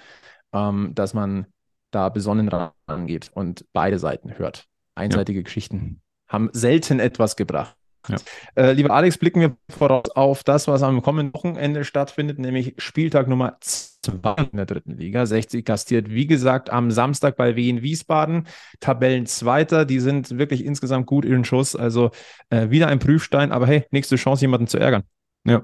[0.53, 1.47] ähm, dass man
[1.89, 2.49] da besonnen
[2.87, 4.67] rangeht und beide Seiten hört.
[4.95, 7.75] Einseitige Geschichten haben selten etwas gebracht.
[8.07, 8.17] Ja.
[8.55, 13.27] Äh, lieber Alex, blicken wir voraus auf das, was am kommenden Wochenende stattfindet, nämlich Spieltag
[13.27, 13.57] Nummer
[14.03, 15.25] 2 in der dritten Liga.
[15.25, 18.47] 60 gastiert, wie gesagt, am Samstag bei Wien Wiesbaden.
[18.79, 21.75] Tabellenzweiter, die sind wirklich insgesamt gut in den Schuss.
[21.75, 22.11] Also
[22.49, 25.03] äh, wieder ein Prüfstein, aber hey, nächste Chance, jemanden zu ärgern.
[25.45, 25.63] Ja.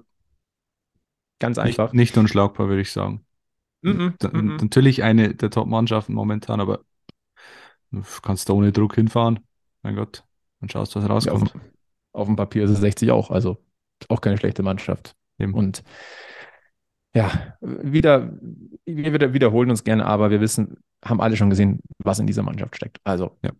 [1.39, 1.93] Ganz Nicht, einfach.
[1.93, 3.25] nicht unschlagbar, würde ich sagen.
[3.81, 4.57] Mhm, Da- mhm.
[4.57, 6.81] Natürlich eine der Top-Mannschaften momentan, aber
[7.91, 9.39] du kannst da ohne Druck hinfahren.
[9.83, 10.23] Mein Gott,
[10.59, 11.53] dann schaust, was Ja, auf, rauskommt.
[12.13, 13.57] auf dem Papier ist es 60 auch, also
[14.09, 15.15] auch keine schlechte Mannschaft.
[15.37, 15.53] Eben.
[15.53, 15.83] Und
[17.17, 18.31] ja, wieder,
[18.85, 22.43] wir wieder, wiederholen uns gerne, aber wir wissen, haben alle schon gesehen, was in dieser
[22.43, 22.99] Mannschaft steckt.
[23.03, 23.51] Also, Ja.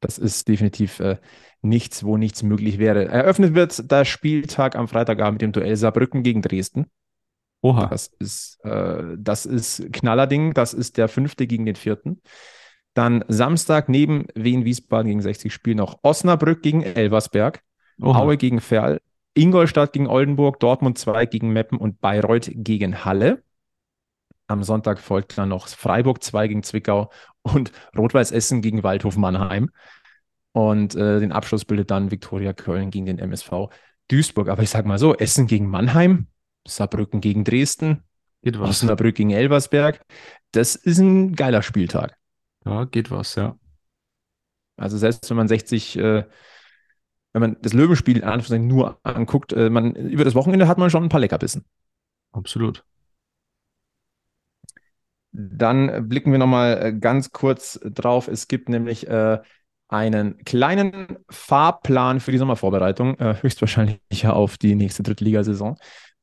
[0.00, 1.16] das ist definitiv äh,
[1.62, 3.06] nichts, wo nichts möglich wäre.
[3.08, 6.86] Eröffnet wird der Spieltag am Freitagabend mit dem Duell Saarbrücken gegen Dresden.
[7.62, 10.52] Oha, Das ist, äh, das ist Knallerding.
[10.52, 12.20] Das ist der fünfte gegen den vierten.
[12.94, 17.62] Dann Samstag neben Wien Wiesbaden gegen 60 spielen noch Osnabrück gegen Elversberg,
[18.00, 18.20] oha.
[18.20, 19.00] Aue gegen Ferl,
[19.36, 23.42] Ingolstadt gegen Oldenburg, Dortmund 2 gegen Meppen und Bayreuth gegen Halle.
[24.48, 27.10] Am Sonntag folgt dann noch Freiburg 2 gegen Zwickau
[27.42, 29.70] und Rot-Weiß Essen gegen Waldhof Mannheim.
[30.52, 33.68] Und äh, den Abschluss bildet dann Viktoria Köln gegen den MSV
[34.08, 34.48] Duisburg.
[34.48, 36.28] Aber ich sage mal so, Essen gegen Mannheim,
[36.66, 38.04] Saarbrücken gegen Dresden,
[38.42, 38.70] Geht was.
[38.70, 40.00] Osnabrück gegen Elversberg.
[40.52, 42.16] Das ist ein geiler Spieltag.
[42.64, 43.58] Ja, geht was, ja.
[44.76, 46.24] Also selbst wenn man 60, äh,
[47.36, 50.88] wenn man das Löwenspiel in Anführungszeichen nur anguckt, äh, man, über das Wochenende hat man
[50.88, 51.66] schon ein paar Leckerbissen.
[52.32, 52.82] Absolut.
[55.32, 58.26] Dann blicken wir nochmal äh, ganz kurz drauf.
[58.26, 59.38] Es gibt nämlich äh,
[59.88, 65.76] einen kleinen Fahrplan für die Sommervorbereitung, äh, höchstwahrscheinlich ja auf die nächste Drittligasaison.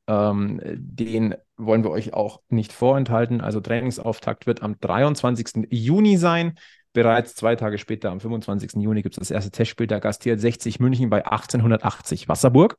[0.07, 3.39] Ähm, den wollen wir euch auch nicht vorenthalten.
[3.39, 5.67] Also Trainingsauftakt wird am 23.
[5.69, 6.57] Juni sein.
[6.93, 8.73] Bereits zwei Tage später, am 25.
[8.81, 9.87] Juni, gibt es das erste Testspiel.
[9.87, 12.77] Da gastiert 60 München bei 1880 Wasserburg.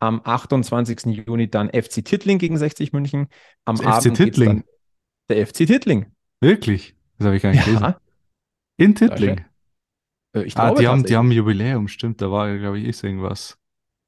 [0.00, 1.04] Am 28.
[1.26, 3.28] Juni dann FC Tittling gegen 60 München.
[3.64, 4.64] Am Das FC Abend geht's Tittling?
[5.28, 6.06] der FC Tittling.
[6.40, 6.94] Wirklich?
[7.18, 7.82] Das habe ich gar nicht gelesen.
[7.82, 8.00] Ja,
[8.76, 9.44] In Tittling.
[10.34, 12.20] äh, ich Ah, glaube die haben, die haben ein Jubiläum, stimmt.
[12.20, 13.56] Da war, glaube ich, ist irgendwas.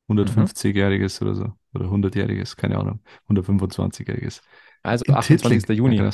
[0.09, 1.53] 150-jähriges oder so.
[1.75, 3.01] Oder 100-jähriges, keine Ahnung.
[3.29, 4.41] 125-jähriges.
[4.83, 5.63] Also In 28.
[5.63, 5.77] Tittling.
[5.79, 5.97] Juni.
[5.97, 6.11] Ja.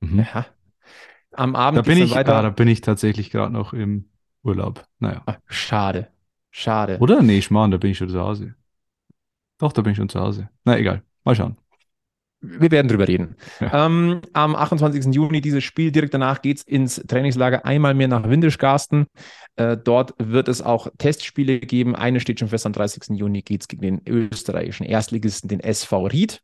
[0.00, 0.18] Mhm.
[0.20, 0.46] Ja.
[1.38, 2.50] Am Abend Da bin ich, dann ah, da weiter.
[2.50, 4.10] bin ich tatsächlich gerade noch im
[4.42, 4.84] Urlaub.
[4.98, 5.22] Naja.
[5.26, 6.08] Ah, schade.
[6.50, 6.98] Schade.
[6.98, 7.22] Oder?
[7.22, 8.54] Nee, Schmarrn, da bin ich schon zu Hause.
[9.58, 10.48] Doch, da bin ich schon zu Hause.
[10.64, 11.56] Na egal, mal schauen.
[12.40, 13.36] Wir werden drüber reden.
[13.60, 13.86] Ja.
[13.86, 15.12] Ähm, am 28.
[15.12, 19.06] Juni dieses Spiel, direkt danach geht es ins Trainingslager einmal mehr nach Windischgarsten.
[19.56, 21.96] Äh, dort wird es auch Testspiele geben.
[21.96, 23.16] Eine steht schon fest, am 30.
[23.16, 26.40] Juni geht es gegen den österreichischen Erstligisten, den SV Ried.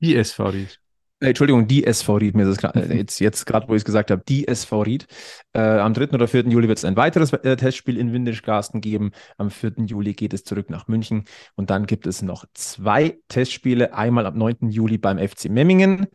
[0.00, 0.80] Die SV Ried.
[1.22, 3.80] Äh, Entschuldigung, die SV Ried, mir ist es gra- äh, jetzt, jetzt gerade, wo ich
[3.80, 5.06] es gesagt habe, die SV Ried.
[5.52, 6.14] Äh, am 3.
[6.14, 6.48] oder 4.
[6.48, 9.10] Juli wird es ein weiteres äh, Testspiel in Windischgarsten geben.
[9.36, 9.72] Am 4.
[9.86, 11.24] Juli geht es zurück nach München.
[11.56, 13.94] Und dann gibt es noch zwei Testspiele.
[13.94, 14.70] Einmal am 9.
[14.70, 16.06] Juli beim FC Memmingen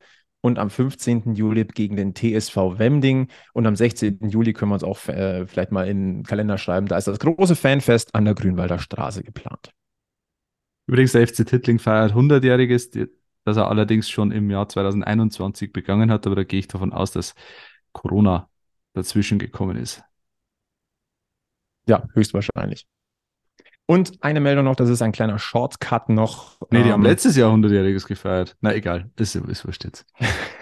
[0.41, 1.35] und am 15.
[1.35, 3.27] Juli gegen den TSV Wemding.
[3.53, 4.29] Und am 16.
[4.29, 6.87] Juli können wir uns auch äh, vielleicht mal in den Kalender schreiben.
[6.87, 9.69] Da ist das große Fanfest an der Grünwalder Straße geplant.
[10.87, 13.07] Übrigens, der FC Tittling feiert 100-jähriges, die-
[13.45, 17.11] das er allerdings schon im Jahr 2021 begangen hat, aber da gehe ich davon aus,
[17.11, 17.35] dass
[17.93, 18.49] Corona
[18.93, 20.03] dazwischen gekommen ist.
[21.87, 22.87] Ja, höchstwahrscheinlich.
[23.87, 26.57] Und eine Meldung noch, das ist ein kleiner Shortcut noch.
[26.71, 28.57] Nee, die haben Ähm, letztes Jahr 100-jähriges gefeiert.
[28.61, 30.07] Na egal, ist, ist wurscht jetzt.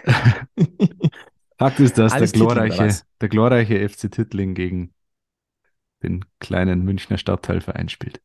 [1.58, 2.90] Fakt ist, dass der Alles glorreiche,
[3.22, 4.94] der glorreiche FC Tittling gegen
[6.04, 8.22] den kleinen Münchner Stadtteilverein spielt.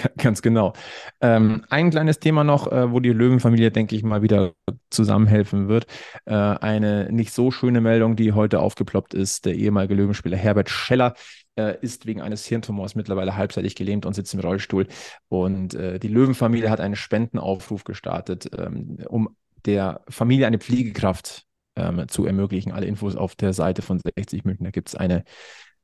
[0.16, 0.72] Ganz genau.
[1.20, 4.52] Ähm, ein kleines Thema noch, äh, wo die Löwenfamilie, denke ich mal, wieder
[4.90, 5.86] zusammenhelfen wird.
[6.24, 9.44] Äh, eine nicht so schöne Meldung, die heute aufgeploppt ist.
[9.46, 11.14] Der ehemalige Löwenspieler Herbert Scheller
[11.56, 14.86] äh, ist wegen eines Hirntumors mittlerweile halbseitig gelähmt und sitzt im Rollstuhl.
[15.28, 19.36] Und äh, die Löwenfamilie hat einen Spendenaufruf gestartet, ähm, um
[19.66, 21.44] der Familie eine Pflegekraft
[21.76, 22.72] ähm, zu ermöglichen.
[22.72, 24.64] Alle Infos auf der Seite von 60 München.
[24.64, 25.24] Da gibt es eine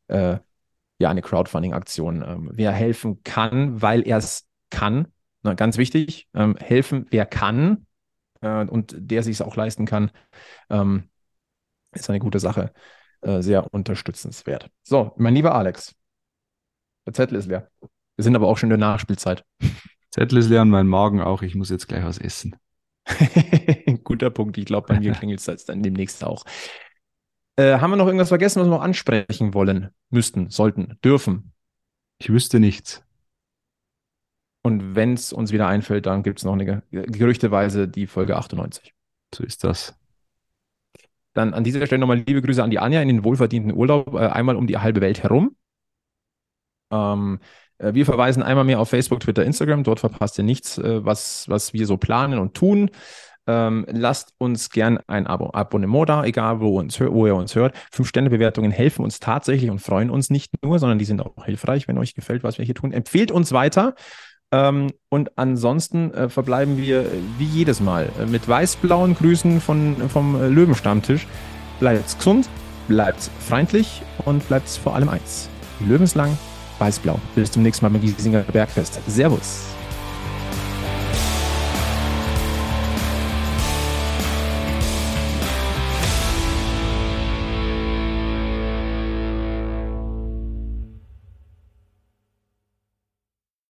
[0.08, 0.38] äh,
[0.98, 2.22] ja, eine Crowdfunding-Aktion.
[2.22, 5.08] Ähm, wer helfen kann, weil er es kann,
[5.42, 7.86] na, ganz wichtig, ähm, helfen, wer kann
[8.40, 10.10] äh, und der sich es auch leisten kann,
[10.70, 11.08] ähm,
[11.92, 12.72] ist eine gute Sache.
[13.22, 14.70] Äh, sehr unterstützenswert.
[14.82, 15.94] So, mein lieber Alex,
[17.06, 17.70] der Zettel ist leer.
[17.80, 19.44] Wir sind aber auch schon in der Nachspielzeit.
[20.10, 21.42] Zettel ist leer und mein Magen auch.
[21.42, 22.56] Ich muss jetzt gleich was essen.
[24.04, 24.58] Guter Punkt.
[24.58, 26.44] Ich glaube, bei mir klingelt es dann demnächst auch.
[27.56, 31.52] Äh, haben wir noch irgendwas vergessen, was wir noch ansprechen wollen, müssten, sollten, dürfen?
[32.18, 33.02] Ich wüsste nichts.
[34.62, 38.36] Und wenn es uns wieder einfällt, dann gibt es noch eine Ge- gerüchteweise die Folge
[38.36, 38.94] 98.
[39.34, 39.94] So ist das.
[41.34, 44.26] Dann an dieser Stelle nochmal liebe Grüße an die Anja in den wohlverdienten Urlaub, äh,
[44.26, 45.54] einmal um die halbe Welt herum.
[46.90, 47.40] Ähm,
[47.78, 49.84] äh, wir verweisen einmal mehr auf Facebook, Twitter, Instagram.
[49.84, 52.90] Dort verpasst ihr nichts, was, was wir so planen und tun.
[53.46, 57.74] Ähm, lasst uns gern ein Abo Abonnement da, egal wo, uns, wo ihr uns hört.
[57.92, 61.98] Fünf-Sterne-Bewertungen helfen uns tatsächlich und freuen uns nicht nur, sondern die sind auch hilfreich, wenn
[61.98, 62.92] euch gefällt, was wir hier tun.
[62.92, 63.94] Empfehlt uns weiter.
[64.52, 69.96] Ähm, und ansonsten äh, verbleiben wir äh, wie jedes Mal äh, mit weiß-blauen Grüßen von,
[70.08, 71.26] vom äh, Löwenstammtisch.
[71.80, 72.48] Bleibt's gesund,
[72.88, 75.48] bleibt's freundlich und bleibt's vor allem eins.
[75.80, 76.38] Löwenslang,
[76.78, 77.18] weiß-blau.
[77.34, 79.00] Bis zum nächsten Mal beim Giesinger Bergfest.
[79.08, 79.75] Servus.